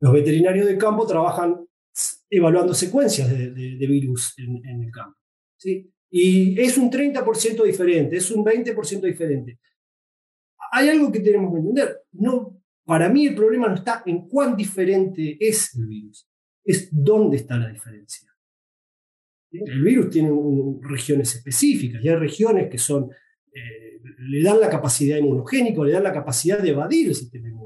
Los 0.00 0.12
veterinarios 0.12 0.66
de 0.66 0.76
campo 0.76 1.06
trabajan 1.06 1.64
evaluando 2.28 2.74
secuencias 2.74 3.30
de, 3.30 3.86
virus 3.86 4.34
en, 4.38 4.82
el 4.82 4.90
campo. 4.90 5.16
¿sí? 5.56 5.88
Y 6.10 6.60
es 6.60 6.76
un 6.76 6.90
30% 6.90 7.62
diferente, 7.62 8.16
es 8.16 8.30
un 8.32 8.44
20% 8.44 9.02
diferente. 9.02 9.60
Hay 10.72 10.88
algo 10.88 11.12
que 11.12 11.20
tenemos 11.20 11.52
que 11.52 11.60
entender. 11.60 12.00
No, 12.12 12.60
para 12.84 13.08
mí 13.08 13.26
el 13.26 13.34
problema 13.34 13.68
no 13.68 13.76
está 13.76 14.02
en 14.06 14.26
cuán 14.26 14.56
diferente 14.56 15.36
es 15.38 15.74
el 15.76 15.86
virus, 15.86 16.28
es 16.64 16.88
dónde 16.90 17.36
está 17.36 17.56
la 17.56 17.68
diferencia. 17.68 18.28
El 19.52 19.82
virus 19.82 20.10
tiene 20.10 20.30
regiones 20.80 21.34
específicas 21.36 22.02
y 22.02 22.08
hay 22.08 22.16
regiones 22.16 22.70
que 22.70 22.78
son, 22.78 23.10
eh, 23.52 24.00
le 24.18 24.42
dan 24.42 24.58
la 24.58 24.70
capacidad 24.70 25.18
inmunogénica, 25.18 25.84
le 25.84 25.92
dan 25.92 26.04
la 26.04 26.12
capacidad 26.12 26.58
de 26.58 26.70
evadir 26.70 27.08
el 27.08 27.14
sistema 27.14 27.48
inmune. 27.48 27.61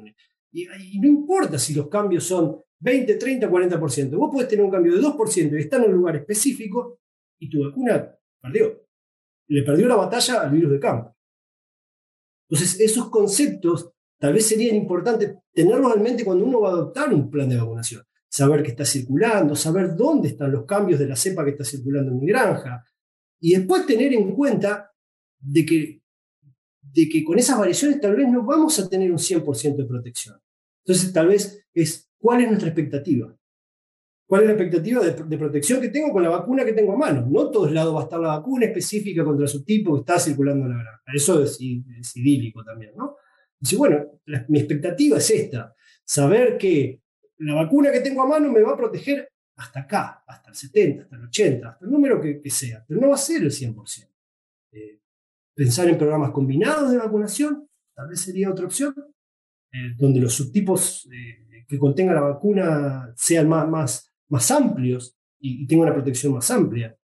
Y, 0.56 0.98
no 1.00 1.08
importa 1.08 1.58
si 1.58 1.74
los 1.74 1.88
cambios 1.88 2.24
son 2.24 2.58
20, 2.80 3.16
30, 3.16 3.50
40%. 3.50 4.16
Vos 4.16 4.30
podés 4.32 4.48
tener 4.48 4.64
un 4.64 4.70
cambio 4.70 4.94
de 4.94 5.02
2% 5.02 5.52
y 5.52 5.60
estar 5.60 5.84
en 5.84 5.90
un 5.90 5.96
lugar 5.96 6.16
específico 6.16 7.00
y 7.38 7.50
tu 7.50 7.62
vacuna 7.62 8.10
perdió. 8.40 8.82
Le 9.48 9.62
perdió 9.62 9.86
la 9.86 9.96
batalla 9.96 10.40
al 10.40 10.50
virus 10.50 10.72
de 10.72 10.80
campo. 10.80 11.14
Entonces, 12.48 12.80
esos 12.80 13.10
conceptos 13.10 13.92
tal 14.18 14.32
vez 14.32 14.46
serían 14.46 14.76
importantes 14.76 15.36
tenerlos 15.52 15.94
en 15.94 16.02
mente 16.02 16.24
cuando 16.24 16.46
uno 16.46 16.60
va 16.60 16.70
a 16.70 16.72
adoptar 16.72 17.12
un 17.12 17.30
plan 17.30 17.48
de 17.50 17.56
vacunación. 17.56 18.02
Saber 18.26 18.62
qué 18.62 18.70
está 18.70 18.84
circulando, 18.86 19.54
saber 19.54 19.94
dónde 19.94 20.28
están 20.28 20.52
los 20.52 20.64
cambios 20.64 20.98
de 20.98 21.06
la 21.06 21.16
cepa 21.16 21.44
que 21.44 21.50
está 21.50 21.64
circulando 21.64 22.12
en 22.12 22.18
mi 22.18 22.26
granja. 22.28 22.82
Y 23.40 23.54
después 23.54 23.84
tener 23.84 24.14
en 24.14 24.34
cuenta 24.34 24.90
de 25.38 25.66
que, 25.66 26.02
de 26.80 27.08
que 27.10 27.22
con 27.22 27.38
esas 27.38 27.58
variaciones 27.58 28.00
tal 28.00 28.16
vez 28.16 28.26
no 28.28 28.42
vamos 28.42 28.78
a 28.78 28.88
tener 28.88 29.10
un 29.10 29.18
100% 29.18 29.76
de 29.76 29.84
protección. 29.84 30.40
Entonces, 30.86 31.12
tal 31.12 31.28
vez 31.28 31.66
es 31.74 32.08
cuál 32.16 32.42
es 32.42 32.48
nuestra 32.48 32.68
expectativa. 32.68 33.36
¿Cuál 34.26 34.42
es 34.42 34.46
la 34.48 34.52
expectativa 34.54 35.04
de, 35.04 35.38
protección 35.38 35.80
que 35.80 35.88
tengo 35.88 36.12
con 36.12 36.22
la 36.22 36.28
vacuna 36.28 36.64
que 36.64 36.72
tengo 36.72 36.92
a 36.92 36.96
mano? 36.96 37.26
No 37.28 37.50
todos 37.50 37.72
lados 37.72 37.94
va 37.94 38.00
a 38.00 38.04
estar 38.04 38.20
la 38.20 38.38
vacuna 38.38 38.66
específica 38.66 39.24
contra 39.24 39.44
el 39.44 39.48
subtipo 39.48 39.94
que 39.94 40.00
está 40.00 40.18
circulando 40.18 40.64
en 40.66 40.72
la 40.72 40.82
granja. 40.82 41.02
Eso 41.12 41.42
es, 41.42 41.60
idílico 41.60 42.64
también, 42.64 42.92
¿no? 42.96 43.16
Dice, 43.58 43.76
bueno, 43.76 44.04
mi 44.48 44.58
expectativa 44.58 45.18
es 45.18 45.30
esta, 45.30 45.74
saber 46.04 46.58
que 46.58 47.00
la 47.38 47.54
vacuna 47.54 47.90
que 47.90 48.00
tengo 48.00 48.22
a 48.22 48.28
mano 48.28 48.50
me 48.52 48.62
va 48.62 48.72
a 48.72 48.76
proteger 48.76 49.28
hasta 49.56 49.80
acá, 49.80 50.24
hasta 50.26 50.50
el 50.50 50.56
70, 50.56 51.02
hasta 51.04 51.16
el 51.16 51.24
80, 51.24 51.68
hasta 51.68 51.84
el 51.84 51.90
número 51.90 52.20
que, 52.20 52.50
sea, 52.50 52.84
pero 52.86 53.00
no 53.00 53.08
va 53.08 53.14
a 53.14 53.18
ser 53.18 53.42
el 53.42 53.50
100%. 53.50 54.08
Eh, 54.72 55.00
pensar 55.54 55.88
en 55.88 55.98
programas 55.98 56.32
combinados 56.32 56.90
de 56.90 56.98
vacunación, 56.98 57.68
tal 57.94 58.08
vez 58.08 58.20
sería 58.20 58.50
otra 58.50 58.66
opción, 58.66 58.94
eh, 59.76 59.94
donde 59.98 60.20
los 60.20 60.32
subtipos 60.32 61.06
eh, 61.12 61.64
que 61.68 61.78
contenga 61.78 62.14
la 62.14 62.22
vacuna 62.22 63.12
sean 63.14 63.46
más, 63.46 63.68
más, 63.68 64.12
más 64.28 64.50
amplios 64.50 65.18
y, 65.38 65.66
tengan 65.66 65.88
una 65.88 65.94
protección 65.94 66.32
más 66.32 66.50
amplia. 66.50 66.96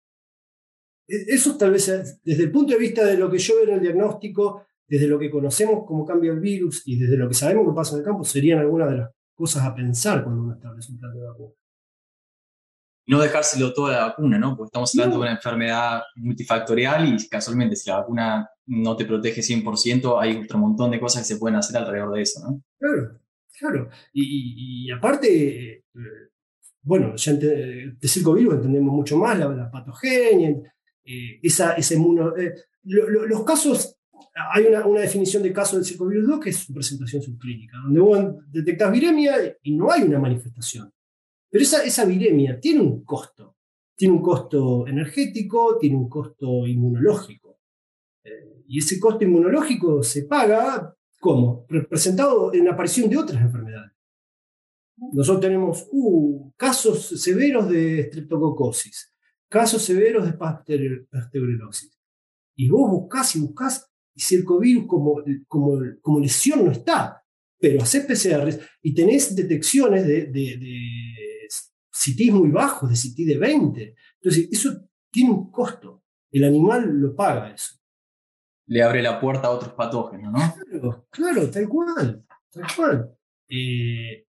E, 1.09 1.35
eso 1.35 1.57
tal 1.57 1.73
vez, 1.73 2.21
desde 2.23 2.45
el 2.45 2.53
punto 2.53 2.75
de 2.75 2.79
vista 2.79 3.05
de 3.05 3.19
lo 3.19 3.29
que 3.29 3.39
yo 3.39 3.57
veo 3.57 3.65
en 3.65 3.75
el 3.75 3.81
diagnóstico, 3.81 4.67
desde 4.87 5.09
lo 5.09 5.19
que 5.19 5.31
conocemos 5.31 5.85
cómo 5.85 6.05
cambia 6.05 6.31
el 6.31 6.41
virus 6.41 6.83
y 6.87 6.99
desde 6.99 7.17
lo 7.17 7.29
que 7.29 7.35
sabemos 7.35 7.67
que 7.67 7.75
pasa 7.75 7.95
en 7.95 8.01
el 8.01 8.05
campo, 8.05 8.25
serían 8.25 8.61
algunas 8.61 8.91
de 8.91 8.99
las 8.99 9.11
cosas 9.35 9.65
a 9.65 9.75
pensar 9.75 10.23
cuando 10.23 10.43
uno 10.43 10.55
establece 10.55 10.93
un 10.93 10.99
plan 10.99 11.13
de 11.13 11.23
vacuna. 11.23 11.55
No 13.07 13.21
dejárselo 13.21 13.73
toda 13.73 13.97
la 13.97 14.07
vacuna, 14.07 14.39
¿no? 14.39 14.57
Porque 14.57 14.69
estamos 14.69 14.95
hablando 14.95 15.17
de 15.17 15.23
una 15.23 15.33
enfermedad 15.33 16.03
multifactorial 16.17 17.09
y 17.09 17.29
casualmente 17.29 17.77
si 17.77 17.91
la 17.91 17.99
vacuna 17.99 18.49
no 18.67 18.97
te 18.97 19.05
protege 19.05 19.41
100%, 19.41 20.17
hay 20.21 20.37
otro 20.37 20.59
montón 20.59 20.91
de 20.91 21.01
cosas 21.01 21.23
que 21.23 21.35
se 21.35 21.41
pueden 21.41 21.57
hacer 21.57 21.77
alrededor 21.77 22.15
de 22.15 22.23
eso, 22.23 22.41
¿no? 22.41 22.63
Claro, 22.79 23.21
claro. 23.59 23.91
Y, 24.13 24.91
aparte, 24.91 25.73
eh, 25.73 25.85
bueno, 26.83 27.17
ya 27.17 27.33
de 27.33 27.97
circovirus 28.03 28.55
entendemos 28.55 28.95
mucho 28.95 29.17
más 29.17 29.39
la, 29.39 29.71
patogenia, 29.71 30.51
eh, 31.05 31.41
esa, 31.43 31.73
ese 31.73 31.97
inmuno, 31.97 32.37
eh, 32.37 32.55
los 32.85 33.45
casos, 33.45 33.97
hay 34.53 34.65
una, 34.67 35.01
definición 35.01 35.43
de 35.43 35.53
caso 35.53 35.77
del 35.77 35.85
circovirus 35.85 36.29
2 36.29 36.41
que 36.41 36.51
es 36.51 36.57
su 36.57 36.73
presentación 36.73 37.23
subclínica, 37.23 37.77
donde 37.83 38.01
vos 38.01 38.25
detectás 38.49 38.93
viremia 38.93 39.35
y 39.63 39.77
no 39.77 39.91
hay 39.91 40.03
una 40.03 40.19
manifestación. 40.19 40.93
Pero 41.51 41.63
esa, 41.63 41.83
esa 41.83 42.05
viremia 42.05 42.61
tiene 42.61 42.81
un 42.81 43.05
costo. 43.05 43.57
Tiene 43.97 44.15
un 44.15 44.23
costo 44.23 44.87
energético, 44.87 45.77
tiene 45.79 45.97
un 45.97 46.09
costo 46.09 46.67
inmunológico. 46.67 47.61
Eh, 48.25 48.63
y 48.69 48.79
ese 48.79 48.99
costo 49.01 49.25
inmunológico 49.25 50.03
se 50.03 50.25
paga, 50.25 50.97
¿cómo? 51.19 51.67
Representado 51.69 52.55
en 52.55 52.65
la 52.65 52.73
aparición 52.73 53.11
de 53.11 53.19
otras 53.19 53.43
enfermedades. 53.43 53.93
Nosotros 55.13 55.41
tenemos 55.41 55.89
uh, 55.93 56.53
casos 56.57 57.09
severos 57.21 57.69
de 57.69 58.05
streptococosis, 58.05 59.15
casos 59.49 59.83
severos 59.83 60.27
de 60.27 60.35
pasteurilosis. 60.35 61.99
Y 62.55 62.69
vos 62.69 62.91
buscás 62.91 63.35
y 63.35 63.41
buscás, 63.41 63.91
y 64.15 64.21
si 64.21 64.37
el 64.37 64.45
COVID 64.45 64.87
como, 64.87 65.23
como, 65.49 65.81
como 66.03 66.21
lesión 66.21 66.67
no 66.67 66.71
está, 66.71 67.25
pero 67.59 67.83
haces 67.83 68.05
PCR 68.07 68.59
y 68.83 68.95
tenés 68.95 69.35
detecciones 69.35 70.07
de, 70.07 70.31
CITIs 72.01 72.33
muy 72.33 72.51
bajos, 72.51 72.89
de 72.89 72.97
CITI 72.97 73.25
de 73.25 73.39
20. 73.39 73.95
Entonces, 74.23 74.49
eso 74.51 74.89
tiene 75.11 75.31
un 75.31 75.51
costo. 75.51 76.05
El 76.31 76.45
animal 76.45 76.89
lo 76.89 77.15
paga 77.15 77.53
eso. 77.53 77.75
Le 78.67 78.83
abre 78.83 79.03
la 79.03 79.21
puerta 79.21 79.49
a 79.49 79.51
otros 79.51 79.73
patógenos, 79.75 80.33
¿no? 80.33 80.55
Claro, 80.71 81.07
claro 81.11 81.51
tal 81.51 81.69
cual. 81.69 82.25
Tal 82.51 82.65
cual. 82.75 83.17
Eh, 83.49 84.27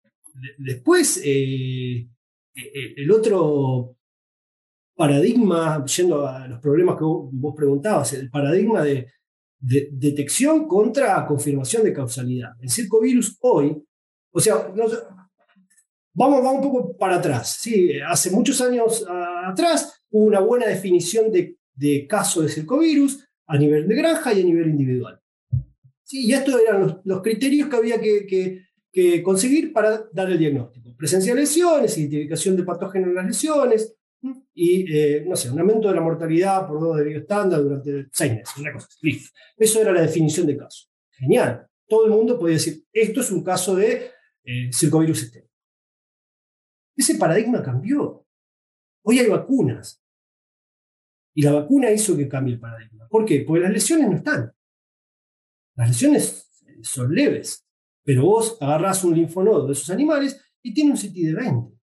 después, 0.58 1.20
eh, 1.24 2.08
eh, 2.54 2.94
el 2.96 3.10
otro 3.10 3.96
paradigma, 4.96 5.84
yendo 5.84 6.26
a 6.26 6.46
los 6.48 6.60
problemas 6.60 6.96
que 6.96 7.04
vos 7.04 7.54
preguntabas, 7.56 8.12
el 8.14 8.30
paradigma 8.30 8.82
de, 8.82 9.06
detección 9.60 10.68
contra 10.68 11.26
confirmación 11.26 11.82
de 11.82 11.92
causalidad. 11.92 12.50
El 12.60 12.70
circovirus 12.70 13.36
hoy, 13.40 13.76
o 14.30 14.38
sea, 14.38 14.72
vamos, 16.18 16.42
vamos 16.42 16.66
un 16.66 16.72
poco 16.72 16.96
para 16.96 17.16
atrás. 17.16 17.58
¿sí? 17.60 17.92
Hace 18.06 18.30
muchos 18.30 18.60
años 18.60 19.06
atrás 19.46 20.02
hubo 20.10 20.24
una 20.26 20.40
buena 20.40 20.66
definición 20.66 21.30
de, 21.30 21.56
caso 22.06 22.42
de 22.42 22.48
circovirus 22.48 23.24
a 23.46 23.56
nivel 23.56 23.86
de 23.86 23.94
granja 23.94 24.34
y 24.34 24.42
a 24.42 24.44
nivel 24.44 24.68
individual. 24.68 25.20
¿Sí? 26.02 26.26
Y 26.26 26.32
estos 26.32 26.60
eran 26.60 27.00
los, 27.04 27.22
criterios 27.22 27.68
que 27.68 27.76
había 27.76 28.00
que, 28.00 28.26
que, 28.92 29.22
conseguir 29.22 29.72
para 29.72 30.04
dar 30.12 30.28
el 30.30 30.38
diagnóstico. 30.38 30.94
Presencia 30.96 31.32
de 31.32 31.40
lesiones, 31.40 31.96
identificación 31.96 32.56
de 32.56 32.64
patógenos 32.64 33.10
en 33.10 33.14
las 33.14 33.26
lesiones, 33.26 33.94
y, 34.52 34.92
eh, 34.92 35.24
no 35.24 35.36
sé, 35.36 35.48
un 35.48 35.60
aumento 35.60 35.86
de 35.86 35.94
la 35.94 36.00
mortalidad 36.00 36.66
por 36.66 36.80
dos 36.80 36.96
de 36.96 37.04
vida 37.04 37.18
estándar 37.20 37.62
durante 37.62 38.08
seis 38.10 38.32
meses, 38.32 38.88
Eso 39.56 39.80
era 39.80 39.92
la 39.92 40.02
definición 40.02 40.48
de 40.48 40.56
caso. 40.56 40.88
Genial. 41.12 41.64
Todo 41.86 42.06
el 42.06 42.10
mundo 42.10 42.36
podía 42.36 42.54
decir, 42.54 42.82
esto 42.92 43.20
es 43.20 43.30
un 43.30 43.44
caso 43.44 43.76
de 43.76 44.10
eh, 44.44 44.70
circovirus 44.72 45.20
sistémico. 45.20 45.47
Ese 46.98 47.14
paradigma 47.14 47.62
cambió. 47.62 48.26
Hoy 49.04 49.20
hay 49.20 49.28
vacunas. 49.28 50.02
Y 51.32 51.42
la 51.42 51.52
vacuna 51.52 51.92
hizo 51.92 52.16
que 52.16 52.28
cambie 52.28 52.54
el 52.54 52.60
paradigma. 52.60 53.06
¿Por 53.08 53.24
qué? 53.24 53.44
Porque 53.46 53.62
las 53.62 53.72
lesiones 53.72 54.10
no 54.10 54.16
están. 54.16 54.52
Las 55.76 55.88
lesiones 55.88 56.50
son 56.82 57.14
leves. 57.14 57.64
Pero 58.02 58.24
vos 58.24 58.58
agarrás 58.60 59.04
un 59.04 59.14
linfonodo 59.14 59.66
de 59.66 59.74
esos 59.74 59.90
animales 59.90 60.40
y 60.60 60.74
tiene 60.74 60.90
un 60.90 60.96
CT 60.96 61.14
de 61.14 61.34
20. 61.34 61.52
O 61.54 61.80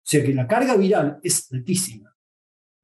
sea 0.00 0.24
que 0.24 0.32
la 0.32 0.46
carga 0.46 0.76
viral 0.76 1.18
es 1.24 1.52
altísima. 1.52 2.16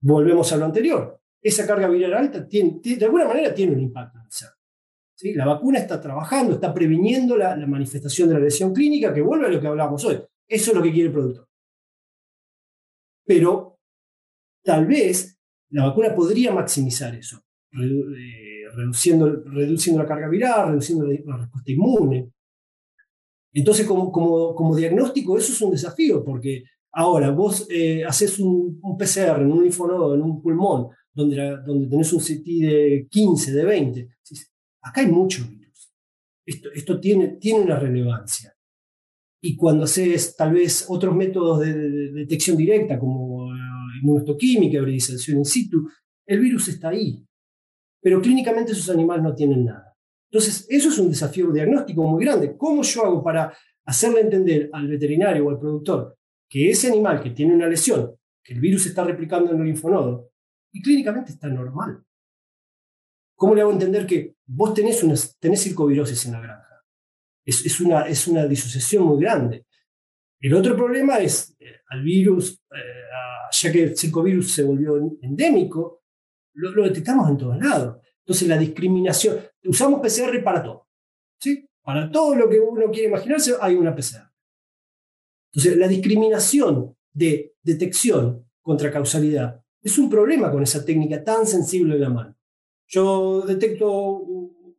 Volvemos 0.01 0.53
a 0.53 0.57
lo 0.57 0.65
anterior. 0.65 1.23
Esa 1.41 1.65
carga 1.65 1.89
viral 1.89 2.15
alta 2.15 2.49
tiene, 2.49 2.81
de 2.83 3.05
alguna 3.05 3.29
manera 3.29 3.55
tiene 3.55 3.73
un 3.73 3.81
impacto 3.81 4.19
en 4.19 4.25
el 4.25 4.33
ser. 4.33 4.49
La 5.37 5.47
vacuna 5.47 5.79
está 5.79 6.01
trabajando, 6.01 6.55
está 6.55 6.75
previniendo 6.75 7.37
la, 7.37 7.57
manifestación 7.67 8.29
de 8.29 8.35
la 8.35 8.41
lesión 8.41 8.75
clínica, 8.75 9.15
que 9.15 9.23
vuelve 9.23 9.47
a 9.47 9.51
lo 9.51 9.61
que 9.61 9.67
hablábamos 9.69 10.05
hoy. 10.05 10.21
Eso 10.49 10.71
es 10.71 10.77
lo 10.77 10.83
que 10.83 10.93
quiere 10.93 11.09
el 11.09 11.13
productor. 11.13 11.49
Pero 13.25 13.79
tal 14.63 14.87
vez 14.87 15.39
la 15.71 15.87
vacuna 15.87 16.15
podría 16.15 16.53
maximizar 16.53 17.15
eso, 17.15 17.43
eh, 17.73 18.69
reduciendo, 18.75 19.43
reduciendo 19.45 20.03
la 20.03 20.09
carga 20.09 20.29
viral, 20.29 20.69
reduciendo 20.69 21.07
la, 21.07 21.37
respuesta 21.37 21.73
inmune. 21.73 22.31
Entonces, 23.53 23.87
como, 23.87 24.13
como, 24.13 24.55
como 24.55 24.77
diagnóstico, 24.77 25.37
eso 25.37 25.53
es 25.53 25.63
un 25.63 25.73
desafío, 25.73 26.23
porque 26.25 26.65
Ahora, 26.99 27.31
vos 27.31 27.67
eh, 27.69 28.07
haces 28.07 28.39
un, 28.39 28.81
PCR 28.99 29.43
en 29.43 29.53
un 29.53 29.63
linfonodo, 29.63 30.15
en 30.15 30.23
un 30.23 30.41
pulmón, 30.41 30.89
donde, 31.13 31.59
donde 31.67 31.89
tenés 31.89 32.11
un 32.15 32.21
CT 32.21 32.47
de 32.47 33.07
15, 33.11 33.53
de 33.53 33.65
20. 33.67 34.09
Acá 34.81 35.03
hay 35.03 35.09
mucho 35.09 35.47
virus. 35.47 35.93
Esto, 36.47 36.71
esto 36.75 36.99
tiene, 36.99 37.37
tiene 37.37 37.61
una 37.61 37.79
relevancia. 37.79 38.56
Y 39.47 39.55
cuando 39.55 39.85
haces 39.85 40.35
tal 40.35 40.55
vez 40.55 40.87
otros 40.89 41.15
métodos 41.15 41.61
de, 41.61 41.73
detección 42.11 42.57
directa, 42.57 42.99
como 42.99 43.55
eh, 43.55 43.59
inmunohistoquímica, 44.03 44.79
hibridización 44.79 45.39
in 45.39 45.45
situ, 45.45 45.89
el 46.27 46.41
virus 46.41 46.67
está 46.67 46.89
ahí. 46.89 47.25
Pero 48.03 48.21
clínicamente 48.21 48.73
esos 48.73 48.91
animales 48.91 49.23
no 49.23 49.37
tienen 49.37 49.67
nada. 49.67 49.95
Entonces, 50.29 50.67
eso 50.69 50.89
es 50.89 50.99
un 50.99 51.11
desafío 51.11 51.53
diagnóstico 51.53 52.03
muy 52.03 52.25
grande. 52.25 52.57
¿Cómo 52.57 52.83
yo 52.83 53.05
hago 53.05 53.23
para 53.23 53.57
hacerle 53.85 54.23
entender 54.23 54.69
al 54.73 54.89
veterinario 54.89 55.47
o 55.47 55.51
al 55.51 55.61
productor 55.61 56.19
que 56.49 56.69
ese 56.69 56.89
animal 56.89 57.23
que 57.23 57.31
tiene 57.31 57.55
una 57.55 57.69
lesión, 57.69 58.17
que 58.43 58.53
el 58.53 58.61
virus 58.61 58.87
está 58.87 59.05
replicando 59.05 59.53
en 59.53 59.61
el 59.61 59.67
linfonodo, 59.67 60.33
y 60.73 60.83
clínicamente 60.83 61.31
está 61.31 61.47
normal. 61.47 62.03
¿Cómo 63.37 63.55
le 63.55 63.61
hago 63.61 63.71
entender 63.71 64.09
que 64.09 64.35
vos 64.45 64.75
tenés, 64.75 65.05
una, 65.05 65.15
tenés 65.39 65.63
circovirosis 65.63 66.27
en 66.27 66.33
la 66.33 66.41
granja? 66.41 66.76
Es, 67.47 67.65
es, 67.65 67.81
una, 67.81 68.03
es 68.03 68.27
una 68.27 68.47
disociación 68.47 69.05
muy 69.05 69.23
grande. 69.23 69.67
El 70.41 70.53
otro 70.53 70.77
problema 70.77 71.19
es 71.19 71.57
eh, 71.59 71.81
al 71.89 72.03
virus, 72.03 72.61
eh, 72.75 73.51
ya 73.53 73.73
que 73.73 73.85
el 73.85 73.97
circovirus 73.97 74.53
se 74.53 74.65
volvió 74.65 74.97
endémico, 75.23 76.03
lo, 76.55 76.73
lo, 76.73 76.85
detectamos 76.85 77.31
en 77.31 77.39
todos 77.39 77.59
lados. 77.59 77.99
Entonces 78.19 78.49
la 78.49 78.59
discriminación, 78.59 79.39
usamos 79.65 80.01
PCR 80.01 80.43
para 80.43 80.63
todo. 80.63 80.89
¿sí? 81.41 81.67
Para 81.83 82.11
todo 82.11 82.35
lo 82.35 82.49
que 82.51 82.59
uno 82.59 82.91
quiere 82.91 83.09
imaginarse 83.09 83.55
hay 83.61 83.77
una 83.77 83.95
PCR. 83.95 84.29
Entonces, 85.53 85.79
la 85.79 85.89
discriminación 85.89 86.95
de 87.15 87.55
detección 87.63 88.47
contra 88.61 88.91
causalidad 88.91 89.63
es 89.81 89.97
un 89.97 90.11
problema 90.11 90.51
con 90.51 90.63
esa 90.63 90.85
técnica 90.85 91.25
tan 91.25 91.47
sensible 91.47 91.95
de 91.95 92.01
la 92.01 92.11
mano. 92.11 92.37
Yo 92.89 93.41
detecto 93.41 94.23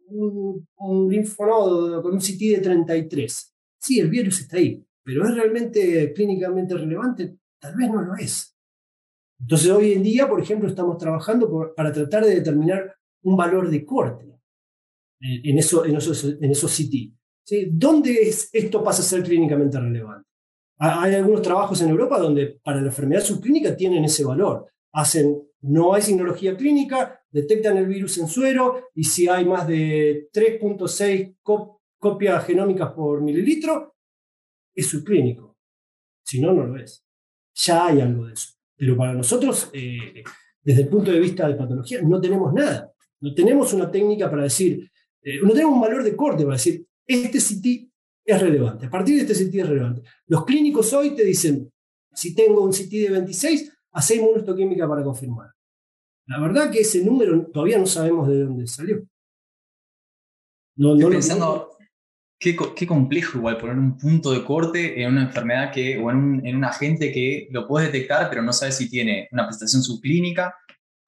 un, 0.09 1.09
linfonodo 1.09 2.01
con 2.01 2.13
un 2.13 2.19
CT 2.19 2.39
de 2.39 2.59
33. 2.61 3.55
Sí, 3.79 3.99
el 3.99 4.09
virus 4.09 4.41
está 4.41 4.57
ahí, 4.57 4.83
pero 5.03 5.27
¿es 5.27 5.35
realmente 5.35 6.13
clínicamente 6.13 6.75
relevante? 6.75 7.37
Tal 7.59 7.75
vez 7.75 7.89
no 7.89 8.01
lo 8.01 8.15
es. 8.15 8.55
Entonces, 9.39 9.69
hoy 9.69 9.93
en 9.93 10.03
día, 10.03 10.27
por 10.27 10.41
ejemplo, 10.41 10.67
estamos 10.67 10.97
trabajando 10.97 11.73
para 11.75 11.91
tratar 11.91 12.25
de 12.25 12.35
determinar 12.35 12.95
un 13.23 13.37
valor 13.37 13.69
de 13.69 13.85
corte 13.85 14.25
en, 15.19 15.57
eso, 15.57 15.85
en 15.85 15.95
esos, 15.95 16.23
en 16.23 16.51
esos 16.51 16.71
CT. 16.71 17.13
¿Dónde 17.71 18.13
es, 18.23 18.49
esto 18.51 18.83
pasa 18.83 19.01
a 19.01 19.05
ser 19.05 19.23
clínicamente 19.23 19.79
relevante? 19.79 20.27
Hay 20.79 21.15
algunos 21.15 21.41
trabajos 21.41 21.81
en 21.81 21.89
Europa 21.89 22.19
donde 22.19 22.59
para 22.63 22.81
la 22.81 22.87
enfermedad 22.87 23.21
subclínica 23.21 23.75
tienen 23.75 24.03
ese 24.03 24.23
valor. 24.23 24.67
Hacen, 24.93 25.41
no 25.61 25.93
hay 25.93 26.01
signología 26.01 26.55
clínica, 26.55 27.19
detectan 27.37 27.77
el 27.77 27.85
virus 27.85 28.17
en 28.17 28.27
suero 28.27 28.89
y 28.95 29.03
si 29.03 29.27
hay 29.27 29.45
más 29.45 29.67
de 29.67 30.27
3.6 30.33 31.35
copias 31.99 32.45
genómicas 32.45 32.91
por 32.93 33.21
mililitro, 33.21 33.95
es 34.73 34.87
subclínico. 34.87 35.55
Si 36.23 36.41
no, 36.41 36.51
no 36.51 36.65
lo 36.65 36.81
es. 36.81 37.05
Ya 37.53 37.87
hay 37.87 38.01
algo 38.01 38.25
de 38.25 38.33
eso. 38.33 38.53
Pero 38.75 38.97
para 38.97 39.13
nosotros, 39.13 39.69
eh, 39.73 40.23
desde 40.61 40.81
el 40.81 40.87
punto 40.87 41.11
de 41.11 41.19
vista 41.19 41.47
de 41.47 41.55
patología, 41.55 42.01
no 42.01 42.19
tenemos 42.19 42.51
nada. 42.53 42.91
No 43.21 43.33
tenemos 43.33 43.71
una 43.73 43.89
técnica 43.89 44.29
para 44.29 44.43
decir, 44.43 44.89
eh, 45.21 45.39
no 45.43 45.51
tenemos 45.51 45.75
un 45.75 45.81
valor 45.81 46.03
de 46.03 46.15
corte 46.15 46.43
para 46.43 46.55
decir, 46.55 46.85
este 47.05 47.37
CT 47.39 47.91
es 48.25 48.41
relevante. 48.41 48.87
A 48.87 48.89
partir 48.89 49.15
de 49.15 49.31
este 49.31 49.45
CT 49.45 49.55
es 49.55 49.69
relevante. 49.69 50.01
Los 50.25 50.43
clínicos 50.43 50.91
hoy 50.93 51.15
te 51.15 51.23
dicen, 51.23 51.71
si 52.13 52.33
tengo 52.33 52.63
un 52.63 52.71
CT 52.71 52.91
de 52.91 53.09
26, 53.11 53.71
hacemos 53.91 54.23
inmunohistoquímica 54.23 54.87
para 54.87 55.03
confirmar. 55.03 55.56
La 56.27 56.39
verdad 56.39 56.69
que 56.69 56.81
ese 56.81 57.03
número 57.03 57.47
todavía 57.47 57.77
no 57.77 57.85
sabemos 57.85 58.27
de 58.27 58.43
dónde 58.43 58.67
salió. 58.67 59.05
No, 60.75 60.95
estoy, 60.95 61.11
pensando, 61.11 61.71
qué, 62.39 62.55
complejo 62.85 63.39
igual 63.39 63.57
poner 63.57 63.77
un 63.77 63.97
punto 63.97 64.31
de 64.31 64.43
corte 64.43 65.01
en 65.01 65.13
una 65.13 65.23
enfermedad 65.23 65.71
que, 65.71 65.97
o 65.97 66.11
en 66.11 66.17
un, 66.17 66.45
en 66.45 66.55
un 66.55 66.65
agente 66.65 67.11
que 67.11 67.47
lo 67.51 67.67
puedes 67.67 67.91
detectar, 67.91 68.29
pero 68.29 68.43
no 68.43 68.53
sabes 68.53 68.77
si 68.77 68.89
tiene 68.89 69.27
una 69.31 69.47
prestación 69.47 69.81
subclínica, 69.81 70.53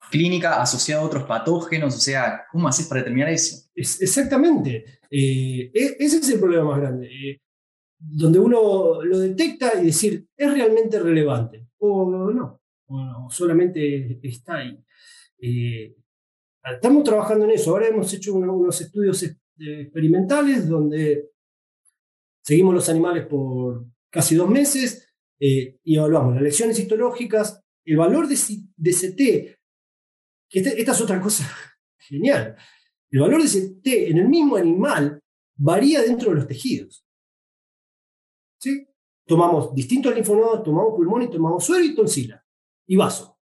clínica 0.10 0.62
asociada 0.62 1.02
a 1.04 1.06
otros 1.06 1.24
patógenos, 1.24 1.96
o 1.96 2.00
sea, 2.00 2.46
¿cómo 2.52 2.68
haces 2.68 2.88
para 2.88 3.02
determinar 3.02 3.30
eso? 3.30 3.68
exactamente, 3.76 5.00
eh, 5.10 5.72
e, 5.74 5.96
ese 6.00 6.18
es 6.18 6.30
el 6.30 6.40
problema 6.40 6.72
más 6.72 6.80
grande, 6.80 7.08
eh, 7.08 7.42
donde 8.00 8.40
uno 8.40 9.04
lo 9.04 9.20
detecta 9.20 9.80
y 9.80 9.88
decir, 9.88 10.26
¿es 10.36 10.52
realmente 10.52 11.00
relevante? 11.00 11.68
O 11.78 12.10
no, 12.10 12.59
o 12.90 13.30
solamente 13.30 14.20
está 14.24 14.58
ahí. 14.58 14.78
Eh, 15.42 15.96
estamos 16.64 17.04
trabajando 17.04 17.46
en 17.46 17.52
eso, 17.52 17.72
ahora 17.72 17.88
hemos 17.88 18.14
hecho 18.14 18.34
unos 18.34 18.82
estudios 18.82 19.24
experimentales 19.58 20.68
donde 20.68 21.30
seguimos 22.42 22.74
los 22.74 22.90
animales 22.90 23.26
por 23.28 23.86
casi 24.10 24.36
dos 24.36 24.50
meses 24.50 25.08
y 25.40 25.96
evaluamos 25.96 26.34
las 26.36 26.44
lecciones 26.44 26.80
histológicas, 26.80 27.62
el 27.86 27.98
valor 27.98 28.28
de, 28.28 28.36
de 28.76 28.92
CT 28.92 29.60
este, 30.52 30.80
esta 30.80 30.92
es 30.92 31.02
otra 31.02 31.22
cosa 31.22 31.48
genial. 32.00 32.56
El 33.12 33.22
valor 33.22 33.40
de 33.40 33.46
ese 33.46 33.76
T 33.82 34.10
en 34.10 34.18
el 34.18 34.28
mismo 34.28 34.56
animal 34.56 35.22
varía 35.56 36.02
dentro 36.02 36.30
de 36.30 36.36
los 36.36 36.48
tejidos. 36.48 37.06
¿Sí? 38.60 38.88
Tomamos 39.26 39.74
distintos 39.74 40.14
linfonodos, 40.14 40.64
tomamos 40.64 40.96
pulmón 40.96 41.24
y 41.24 41.30
tomamos 41.30 41.64
suero 41.64 41.84
y 41.86 41.96
tonsila 41.96 42.44
y 42.90 42.96
vaso. 42.96 43.38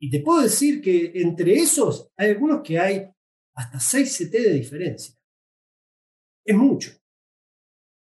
Y 0.00 0.10
te 0.10 0.20
puedo 0.20 0.42
decir 0.42 0.80
que 0.80 1.12
entre 1.14 1.54
esos 1.54 2.10
hay 2.16 2.30
algunos 2.30 2.62
que 2.62 2.78
hay 2.78 3.06
hasta 3.54 3.78
6 3.78 4.18
CT 4.18 4.32
de 4.32 4.54
diferencia. 4.54 5.14
Es 6.44 6.56
mucho. 6.56 6.90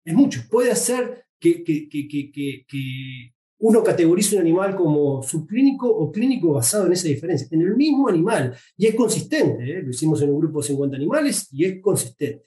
Es 0.05 0.15
mucho. 0.15 0.41
Puede 0.51 0.71
hacer 0.71 1.27
que, 1.41 1.65
que, 1.65 1.89
que, 1.89 2.31
que 2.31 3.35
uno 3.59 3.83
categoriza 3.83 4.37
un 4.37 4.43
animal 4.43 4.77
como 4.77 5.23
subclínico 5.23 5.89
o 5.89 6.13
clínico 6.13 6.53
basado 6.53 6.87
en 6.87 6.93
esa 6.93 7.09
diferencia, 7.09 7.49
en 7.51 7.63
el 7.63 7.75
mismo 7.75 8.09
animal. 8.09 8.55
Y 8.77 8.87
es 8.87 8.95
consistente, 8.95 9.65
¿eh? 9.65 9.83
lo 9.83 9.91
hicimos 9.91 10.21
en 10.21 10.31
un 10.31 10.41
grupo 10.41 10.61
de 10.61 10.69
50 10.69 10.97
animales 10.97 11.49
y 11.51 11.65
es 11.65 11.81
consistente. 11.81 12.45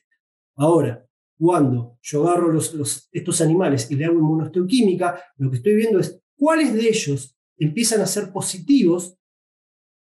Ahora, 0.57 1.05
cuando 1.37 1.97
yo 2.01 2.27
agarro 2.27 2.57
estos 2.57 3.41
animales 3.41 3.89
y 3.89 3.95
le 3.95 4.05
hago 4.05 4.19
inmunohistoquímica, 4.19 5.19
lo 5.37 5.49
que 5.49 5.57
estoy 5.57 5.75
viendo 5.75 5.99
es 5.99 6.21
cuáles 6.37 6.73
de 6.73 6.87
ellos 6.87 7.34
empiezan 7.57 8.01
a 8.01 8.05
ser 8.05 8.31
positivos 8.31 9.15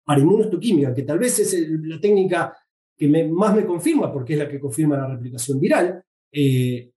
para 0.04 0.22
inmunohistoquímica, 0.22 0.94
que 0.94 1.04
tal 1.04 1.20
vez 1.20 1.40
es 1.40 1.70
la 1.70 2.00
técnica 2.00 2.58
que 2.96 3.08
más 3.08 3.56
me 3.56 3.66
confirma, 3.66 4.12
porque 4.12 4.34
es 4.34 4.40
la 4.40 4.50
que 4.50 4.60
confirma 4.60 4.98
la 4.98 5.08
replicación 5.08 5.60
viral, 5.60 6.04
eh, 6.32 6.92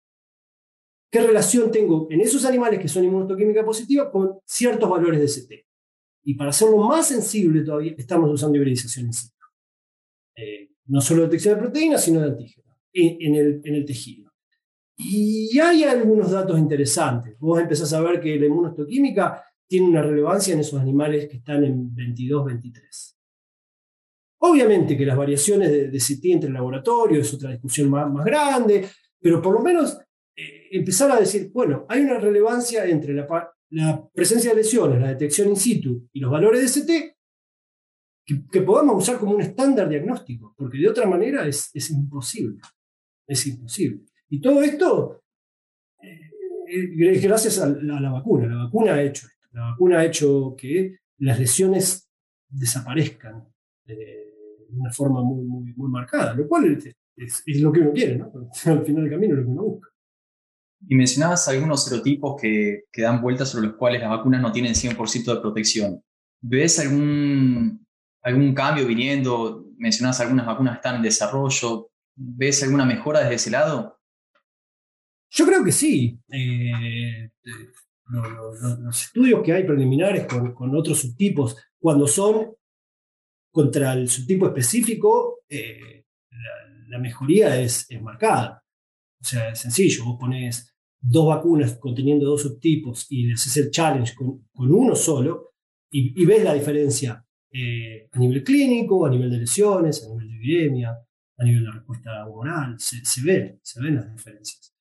¿Qué 1.10 1.22
relación 1.22 1.70
tengo 1.70 2.06
en 2.10 2.20
esos 2.20 2.44
animales 2.44 2.80
que 2.80 2.88
son 2.88 3.04
inmunohistoquímica 3.04 3.64
positiva 3.64 4.10
con 4.10 4.40
ciertos 4.44 4.90
valores 4.90 5.20
de 5.20 5.26
CT? 5.26 5.66
Y 6.24 6.34
para 6.34 6.50
hacerlo 6.50 6.76
más 6.78 7.08
sensible 7.08 7.62
todavía, 7.62 7.94
estamos 7.96 8.30
usando 8.30 8.58
hibridización 8.58 9.06
in 9.06 9.12
situ. 9.14 9.34
Eh, 10.36 10.70
no 10.86 11.00
solo 11.00 11.22
detección 11.22 11.54
de 11.54 11.62
proteínas, 11.62 12.04
sino 12.04 12.20
de 12.20 12.28
antígenos 12.28 12.76
en, 12.92 13.34
el, 13.34 13.60
en 13.64 13.74
el 13.74 13.86
tejido. 13.86 14.30
Y 14.96 15.58
hay 15.58 15.84
algunos 15.84 16.30
datos 16.30 16.58
interesantes. 16.58 17.38
Vos 17.38 17.58
empezás 17.58 17.92
a 17.94 18.00
ver 18.02 18.20
que 18.20 18.38
la 18.38 18.46
inmunohistoquímica 18.46 19.42
tiene 19.68 19.88
una 19.88 20.02
relevancia 20.02 20.54
en 20.54 20.60
esos 20.60 20.80
animales 20.80 21.28
que 21.28 21.36
están 21.36 21.62
en 21.62 21.94
22, 21.94 22.46
23. 22.46 23.18
Obviamente 24.40 24.96
que 24.96 25.06
las 25.06 25.16
variaciones 25.16 25.70
de, 25.70 25.88
de 25.88 25.98
CT 25.98 26.24
entre 26.26 26.50
laboratorios 26.50 27.26
es 27.26 27.34
otra 27.34 27.50
discusión 27.50 27.90
más, 27.90 28.10
más 28.10 28.24
grande, 28.24 28.88
pero 29.20 29.42
por 29.42 29.54
lo 29.54 29.60
menos 29.60 29.98
eh, 30.36 30.68
empezar 30.70 31.10
a 31.10 31.18
decir, 31.18 31.50
bueno, 31.52 31.84
hay 31.88 32.00
una 32.02 32.18
relevancia 32.18 32.84
entre 32.84 33.12
la, 33.12 33.26
presencia 34.14 34.50
de 34.50 34.56
lesiones, 34.56 35.00
la 35.00 35.08
detección 35.08 35.48
in 35.48 35.56
situ 35.56 36.08
y 36.12 36.20
los 36.20 36.30
valores 36.30 36.60
de 36.60 36.66
ST 36.66 37.16
que, 38.24 38.62
podamos 38.62 39.02
usar 39.02 39.18
como 39.18 39.32
un 39.32 39.40
estándar 39.40 39.88
diagnóstico, 39.88 40.54
porque 40.56 40.78
de 40.78 40.88
otra 40.88 41.06
manera 41.06 41.46
es, 41.46 41.70
es 41.74 41.90
imposible. 41.90 42.60
Es 43.26 43.46
imposible. 43.46 44.04
Y 44.28 44.40
todo 44.40 44.62
esto 44.62 45.22
eh, 46.02 46.30
es 46.68 47.22
gracias 47.22 47.58
a 47.58 47.68
la, 47.68 48.10
vacuna. 48.10 48.46
La 48.46 48.64
vacuna 48.64 48.94
ha 48.94 49.02
hecho 49.02 49.26
esto. 49.26 49.37
La 49.52 49.70
vacuna 49.70 50.00
ha 50.00 50.04
hecho 50.04 50.54
que 50.56 50.98
las 51.18 51.38
lesiones 51.38 52.08
desaparezcan 52.48 53.46
de 53.84 54.28
una 54.70 54.90
forma 54.92 55.22
muy, 55.22 55.44
muy, 55.44 55.72
muy 55.74 55.90
marcada, 55.90 56.34
lo 56.34 56.46
cual 56.46 56.76
es, 57.16 57.42
es, 57.46 57.60
lo 57.60 57.72
que 57.72 57.80
uno 57.80 57.92
quiere, 57.92 58.16
¿no? 58.16 58.32
Al 58.66 58.84
final 58.84 59.02
del 59.04 59.12
camino 59.12 59.34
es 59.34 59.38
lo 59.40 59.44
que 59.44 59.50
uno 59.50 59.62
busca. 59.62 59.88
Y 60.86 60.94
mencionabas 60.94 61.48
algunos 61.48 61.84
serotipos 61.84 62.40
que, 62.40 62.84
que 62.92 63.02
dan 63.02 63.20
vueltas 63.20 63.48
sobre 63.50 63.66
los 63.66 63.76
cuales 63.76 64.00
las 64.00 64.10
vacunas 64.10 64.40
no 64.40 64.52
tienen 64.52 64.74
100% 64.74 65.34
de 65.34 65.40
protección. 65.40 66.02
¿Ves 66.40 66.78
algún, 66.78 67.84
algún 68.22 68.54
cambio 68.54 68.86
viniendo? 68.86 69.66
Mencionabas 69.76 70.20
algunas 70.20 70.46
vacunas 70.46 70.76
están 70.76 70.96
en 70.96 71.02
desarrollo. 71.02 71.90
¿Ves 72.14 72.62
alguna 72.62 72.84
mejora 72.84 73.20
desde 73.20 73.34
ese 73.34 73.50
lado? 73.50 73.98
Yo 75.30 75.46
creo 75.46 75.64
que 75.64 75.72
sí. 75.72 76.20
Eh, 76.32 77.30
los, 78.08 79.02
estudios 79.02 79.42
que 79.42 79.52
hay 79.52 79.64
preliminares 79.64 80.26
con, 80.26 80.54
con, 80.54 80.74
otros 80.74 81.00
subtipos, 81.00 81.56
cuando 81.78 82.06
son 82.06 82.54
contra 83.50 83.92
el 83.92 84.08
subtipo 84.08 84.46
específico, 84.46 85.40
eh, 85.48 86.04
la, 86.88 86.98
mejoría 86.98 87.60
es, 87.60 87.86
es 87.90 88.00
marcada. 88.00 88.62
O 89.20 89.24
sea, 89.24 89.50
es 89.50 89.58
sencillo, 89.58 90.04
vos 90.04 90.16
pones 90.18 90.74
dos 91.00 91.28
vacunas 91.28 91.76
conteniendo 91.78 92.26
dos 92.26 92.42
subtipos 92.42 93.06
y 93.10 93.26
le 93.26 93.34
haces 93.34 93.56
el 93.56 93.70
challenge 93.70 94.14
con, 94.14 94.46
uno 94.54 94.94
solo 94.94 95.54
y, 95.90 96.24
ves 96.24 96.44
la 96.44 96.54
diferencia 96.54 97.24
eh, 97.50 98.08
a 98.12 98.18
nivel 98.18 98.44
clínico, 98.44 99.06
a 99.06 99.10
nivel 99.10 99.30
de 99.30 99.38
lesiones, 99.38 100.04
a 100.04 100.08
nivel 100.08 100.28
de 100.28 100.36
epidemia, 100.36 100.98
a 101.36 101.44
nivel 101.44 101.64
de 101.64 101.72
respuesta 101.72 102.26
humoral, 102.26 102.78
se, 102.78 103.04
se 103.04 103.22
ven, 103.22 103.58
se 103.62 103.80
ven 103.80 103.96
las 103.96 104.10
diferencias. 104.10 104.74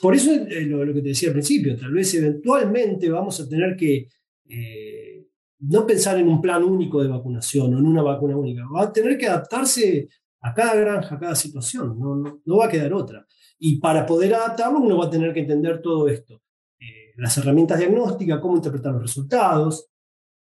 Por 0.00 0.14
eso 0.14 0.32
eh, 0.32 0.62
lo, 0.62 0.94
que 0.94 1.02
te 1.02 1.08
decía 1.08 1.28
al 1.28 1.34
principio, 1.34 1.76
tal 1.76 1.92
vez 1.92 2.14
eventualmente 2.14 3.10
vamos 3.10 3.40
a 3.40 3.48
tener 3.48 3.76
que 3.76 4.08
eh, 4.48 5.26
no 5.60 5.86
pensar 5.86 6.18
en 6.18 6.28
un 6.28 6.40
plan 6.40 6.62
único 6.62 7.02
de 7.02 7.08
vacunación 7.08 7.74
o 7.74 7.78
en 7.78 7.86
una 7.86 8.02
vacuna 8.02 8.36
única, 8.36 8.62
va 8.72 8.84
a 8.84 8.92
tener 8.92 9.18
que 9.18 9.26
adaptarse 9.26 10.08
a 10.40 10.54
cada 10.54 10.76
granja, 10.76 11.16
a 11.16 11.18
cada 11.18 11.34
situación, 11.34 11.98
no, 11.98 12.40
no 12.44 12.56
va 12.56 12.66
a 12.66 12.68
quedar 12.68 12.92
otra. 12.92 13.26
Y 13.58 13.80
para 13.80 14.06
poder 14.06 14.34
adaptarlo 14.34 14.78
uno 14.78 14.98
va 14.98 15.06
a 15.06 15.10
tener 15.10 15.34
que 15.34 15.40
entender 15.40 15.82
todo 15.82 16.08
esto. 16.08 16.42
Eh, 16.78 17.12
las 17.16 17.36
herramientas 17.38 17.78
diagnósticas, 17.78 18.38
cómo 18.40 18.56
interpretar 18.56 18.92
los 18.92 19.02
resultados, 19.02 19.88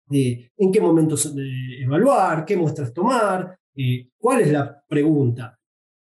eh, 0.10 0.52
en 0.56 0.72
qué 0.72 0.80
momentos 0.80 1.34
evaluar, 1.82 2.46
qué 2.46 2.56
muestras 2.56 2.94
tomar, 2.94 3.58
cuál 4.18 4.42
es 4.42 4.52
la 4.52 4.84
pregunta. 4.88 5.60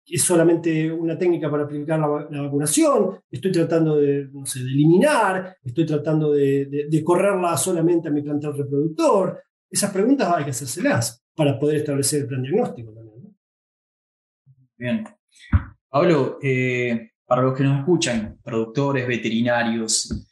¿Es 0.04 0.22
solamente 0.22 0.90
una 0.90 1.16
técnica 1.16 1.50
para 1.50 1.64
aplicar 1.64 1.98
la, 1.98 2.42
vacunación? 2.42 3.20
¿Estoy 3.30 3.52
tratando 3.52 3.96
de, 3.96 4.28
no 4.32 4.44
sé, 4.44 4.60
de 4.60 4.70
eliminar? 4.70 5.56
¿Estoy 5.62 5.86
tratando 5.86 6.32
de, 6.32 6.86
de, 6.88 7.04
correrla 7.04 7.56
solamente 7.56 8.08
a 8.08 8.10
mi 8.10 8.22
plantel 8.22 8.56
reproductor? 8.56 9.42
Esas 9.70 9.92
preguntas 9.92 10.32
hay 10.34 10.44
que 10.44 10.50
hacérselas 10.50 11.24
para 11.34 11.58
poder 11.58 11.76
establecer 11.76 12.22
el 12.22 12.26
plan 12.26 12.42
diagnóstico 12.42 12.92
también. 12.92 13.36
Bien. 14.76 15.04
Pablo, 15.88 16.38
eh, 16.42 17.12
para 17.24 17.42
los 17.42 17.56
que 17.56 17.62
nos 17.62 17.78
escuchan, 17.78 18.38
productores, 18.42 19.06
veterinarios, 19.06 20.26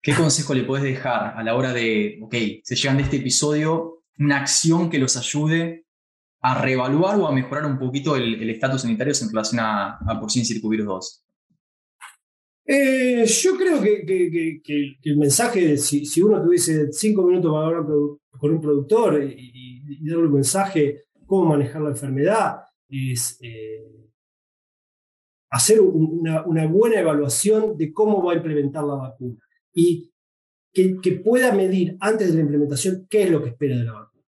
¿qué 0.00 0.14
consejo 0.14 0.54
le 0.54 0.62
puedes 0.62 0.84
dejar 0.84 1.36
a 1.36 1.42
la 1.42 1.54
hora 1.56 1.72
de, 1.72 2.18
ok, 2.22 2.34
se 2.62 2.76
llegan 2.76 2.98
de 2.98 3.02
este 3.02 3.16
episodio, 3.16 4.04
una 4.18 4.40
acción 4.40 4.88
que 4.88 4.98
los 4.98 5.16
ayude 5.16 5.85
a 6.48 6.62
reevaluar 6.62 7.18
o 7.18 7.26
a 7.26 7.32
mejorar 7.32 7.66
un 7.66 7.78
poquito 7.78 8.16
el 8.16 8.48
estatus 8.50 8.82
sanitario 8.82 9.12
en 9.20 9.28
relación 9.28 9.60
a, 9.60 9.98
a 10.06 10.20
porcino 10.20 10.44
circovirus 10.44 10.86
2? 10.86 11.26
Eh, 12.68 13.24
yo 13.24 13.56
creo 13.56 13.80
que, 13.80 14.60
el 15.04 15.16
mensaje, 15.16 15.76
si, 15.76 16.04
si, 16.04 16.20
uno 16.20 16.42
tuviese 16.42 16.92
cinco 16.92 17.22
minutos 17.22 17.52
para 17.52 17.66
hablar 17.66 17.84
con 17.84 18.50
un 18.50 18.60
productor 18.60 19.22
y, 19.22 20.02
darle 20.08 20.26
un 20.26 20.34
mensaje 20.34 21.04
cómo 21.26 21.50
manejar 21.50 21.82
la 21.82 21.90
enfermedad, 21.90 22.62
es 22.88 23.38
eh, 23.40 24.10
hacer 25.50 25.80
una, 25.80 26.42
buena 26.66 27.00
evaluación 27.00 27.76
de 27.76 27.92
cómo 27.92 28.22
va 28.22 28.32
a 28.32 28.36
implementar 28.36 28.82
la 28.82 28.94
vacuna 28.94 29.38
y 29.72 30.12
que, 30.72 31.20
pueda 31.24 31.54
medir 31.54 31.96
antes 32.00 32.28
de 32.28 32.34
la 32.34 32.40
implementación 32.40 33.06
qué 33.08 33.22
es 33.22 33.30
lo 33.30 33.42
que 33.42 33.50
espera 33.50 33.76
de 33.76 33.84
la 33.84 33.92
vacuna. 33.92 34.24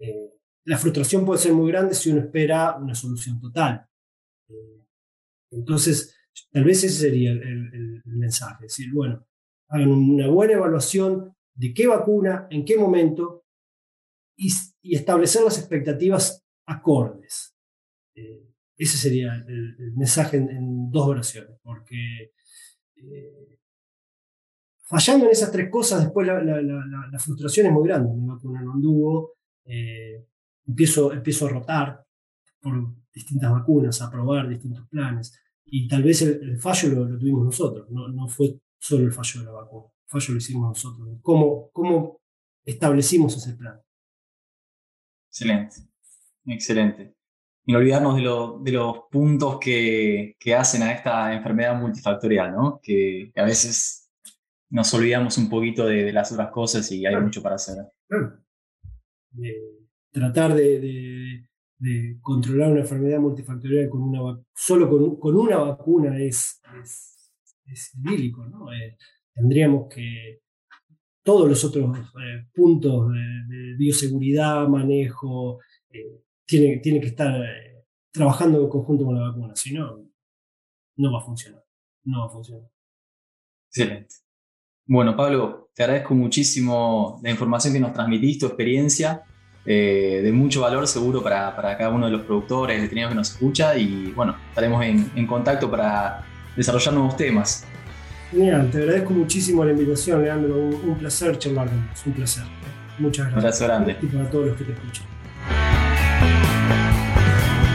Eh, 0.00 0.27
la 0.68 0.76
frustración 0.76 1.24
puede 1.24 1.40
ser 1.40 1.54
muy 1.54 1.70
grande 1.72 1.94
si 1.94 2.10
uno 2.10 2.20
espera 2.20 2.76
una 2.76 2.94
solución 2.94 3.40
total. 3.40 3.88
Entonces, 5.50 6.14
tal 6.52 6.64
vez 6.64 6.84
ese 6.84 7.08
sería 7.08 7.30
el, 7.32 8.02
mensaje, 8.04 8.64
decir, 8.64 8.92
bueno, 8.92 9.26
hagan 9.68 9.90
una 9.90 10.28
buena 10.28 10.54
evaluación 10.54 11.34
de 11.54 11.72
qué 11.72 11.86
vacuna, 11.86 12.48
en 12.50 12.66
qué 12.66 12.76
momento, 12.76 13.46
y, 14.36 14.52
establecer 14.94 15.42
las 15.42 15.58
expectativas 15.58 16.44
acordes. 16.66 17.56
Eh, 18.14 18.52
ese 18.76 18.98
sería 18.98 19.42
el, 19.48 19.92
mensaje 19.96 20.36
en, 20.36 20.90
dos 20.90 21.08
versiones, 21.08 21.58
porque 21.62 22.32
eh, 22.96 23.58
fallando 24.82 25.24
en 25.24 25.32
esas 25.32 25.50
tres 25.50 25.70
cosas, 25.70 26.02
después 26.02 26.26
la, 26.26 27.18
frustración 27.18 27.68
es 27.68 27.72
muy 27.72 27.88
grande. 27.88 28.14
Me 28.14 28.34
vacunan 28.34 28.68
un 28.68 28.82
dúo, 28.82 29.32
eh, 29.64 30.26
empiezo, 30.68 31.12
empiezo 31.12 31.46
a 31.46 31.50
rotar 31.50 32.04
por 32.60 32.94
distintas 33.12 33.50
vacunas, 33.50 34.00
a 34.00 34.10
probar 34.10 34.48
distintos 34.48 34.86
planes, 34.88 35.36
y 35.64 35.88
tal 35.88 36.02
vez 36.02 36.22
el, 36.22 36.60
fallo 36.60 36.90
lo, 36.90 37.18
tuvimos 37.18 37.44
nosotros, 37.44 37.90
no, 37.90 38.08
no 38.08 38.28
fue 38.28 38.60
solo 38.78 39.04
el 39.04 39.12
fallo 39.12 39.40
de 39.40 39.46
la 39.46 39.52
vacuna, 39.52 39.86
el 39.86 40.08
fallo 40.08 40.34
lo 40.34 40.38
hicimos 40.38 40.68
nosotros. 40.68 41.18
¿Cómo, 41.22 41.70
cómo 41.72 42.20
establecimos 42.64 43.36
ese 43.36 43.54
plan? 43.54 43.80
Excelente, 45.30 45.76
excelente 46.46 47.18
y 47.68 47.72
no 47.72 47.80
olvidarnos 47.80 48.16
de, 48.16 48.72
los 48.72 48.96
puntos 49.10 49.58
que, 49.60 50.34
hacen 50.56 50.82
a 50.82 50.92
esta 50.92 51.34
enfermedad 51.34 51.78
multifactorial, 51.78 52.50
¿no? 52.50 52.80
Que, 52.82 53.30
a 53.36 53.44
veces 53.44 54.10
nos 54.70 54.92
olvidamos 54.94 55.36
un 55.36 55.50
poquito 55.50 55.84
de, 55.84 56.10
las 56.10 56.32
otras 56.32 56.50
cosas 56.50 56.90
y 56.90 57.04
hay 57.04 57.14
mucho 57.16 57.42
para 57.42 57.56
hacer. 57.56 57.76
Tratar 60.18 60.54
de, 60.54 61.44
controlar 62.20 62.72
una 62.72 62.80
enfermedad 62.80 63.20
multifactorial 63.20 63.88
con 63.88 64.02
una 64.02 64.40
solo 64.52 65.18
con, 65.18 65.36
una 65.36 65.58
vacuna 65.58 66.18
es, 66.18 66.60
es, 67.66 67.94
¿no? 67.96 68.72
Eh, 68.72 68.96
tendríamos 69.32 69.88
que 69.88 70.40
todos 71.28 71.46
los 71.46 71.62
otros 71.62 71.98
eh, 71.98 72.46
puntos 72.54 73.12
de, 73.12 73.74
bioseguridad, 73.76 74.66
manejo, 74.66 75.60
eh, 75.90 76.22
tiene, 76.46 76.78
tiene 76.78 77.00
que 77.02 77.08
estar 77.08 77.38
eh, 77.44 77.84
trabajando 78.10 78.62
en 78.62 78.68
conjunto 78.70 79.04
con 79.04 79.14
la 79.14 79.28
vacuna, 79.28 79.54
si 79.54 79.74
no, 79.74 80.04
no 80.96 81.12
va 81.12 81.18
a 81.18 81.24
funcionar. 81.24 81.62
No 82.04 82.20
va 82.20 82.26
a 82.26 82.30
funcionar. 82.30 82.70
Excelente. 83.68 84.14
Bueno, 84.86 85.14
Pablo, 85.14 85.70
te 85.74 85.82
agradezco 85.82 86.14
muchísimo 86.14 87.20
la 87.22 87.30
información 87.30 87.74
que 87.74 87.80
nos 87.80 87.92
transmitiste, 87.92 88.40
tu 88.40 88.46
experiencia, 88.46 89.22
eh, 89.70 90.22
de 90.22 90.32
mucho 90.32 90.62
valor 90.62 90.88
seguro 90.88 91.22
para, 91.22 91.54
para, 91.54 91.76
cada 91.76 91.90
uno 91.90 92.06
de 92.06 92.12
los 92.12 92.22
productores, 92.22 92.80
veterinarios 92.80 93.10
que 93.10 93.16
nos 93.16 93.30
escucha 93.32 93.76
y 93.76 94.12
bueno, 94.12 94.34
estaremos 94.48 94.82
en, 94.82 95.10
en 95.14 95.26
contacto 95.26 95.70
para 95.70 96.24
desarrollar 96.56 96.94
nuevos 96.94 97.18
temas. 97.18 97.66
Genial, 98.30 98.70
te 98.70 98.78
agradezco 98.78 99.12
muchísimo 99.12 99.62
la 99.66 99.72
invitación, 99.72 100.22
Leandro. 100.22 100.56
Un, 100.56 100.96
placer 100.98 101.38
charlar 101.38 101.68
Es 101.92 102.06
un 102.06 102.14
placer. 102.14 102.44
Muchas 102.98 103.30
gracias. 103.30 103.32
Un 103.32 103.38
abrazo 103.38 103.64
grande. 103.66 103.96
Y 104.00 104.06
para 104.06 104.30
todos 104.30 104.46
los 104.46 104.56
que 104.56 104.64
te 104.64 104.72
escuchan. 104.72 105.06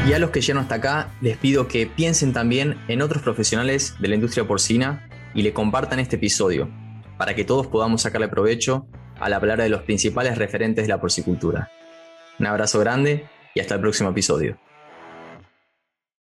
Y 0.08 0.13
a 0.13 0.19
los 0.19 0.32
que 0.32 0.41
llegan 0.41 0.63
hasta 0.63 0.75
acá, 0.75 1.12
les 1.21 1.38
pido 1.38 1.67
que 1.67 1.86
piensen 1.86 2.34
también 2.34 2.75
en 2.88 3.03
otros 3.03 3.21
profesionales 3.21 3.95
de 3.99 4.08
la 4.08 4.15
industria 4.15 4.47
porcina 4.47 5.08
y 5.36 5.43
le 5.43 5.53
compartan 5.53 5.99
este 5.99 6.15
episodio, 6.15 6.71
para 7.19 7.36
que 7.36 7.43
todos 7.43 7.67
podamos 7.67 8.01
sacarle 8.01 8.29
provecho 8.29 8.88
a 9.19 9.29
la 9.29 9.39
palabra 9.39 9.63
de 9.63 9.69
los 9.69 9.84
principales 9.84 10.39
referentes 10.39 10.86
de 10.86 10.89
la 10.89 10.99
porcicultura. 10.99 11.69
Un 12.39 12.46
abrazo 12.48 12.80
grande 12.80 13.28
y 13.54 13.60
hasta 13.60 13.76
el 13.76 13.82
próximo 13.82 14.10
episodio. 14.10 14.58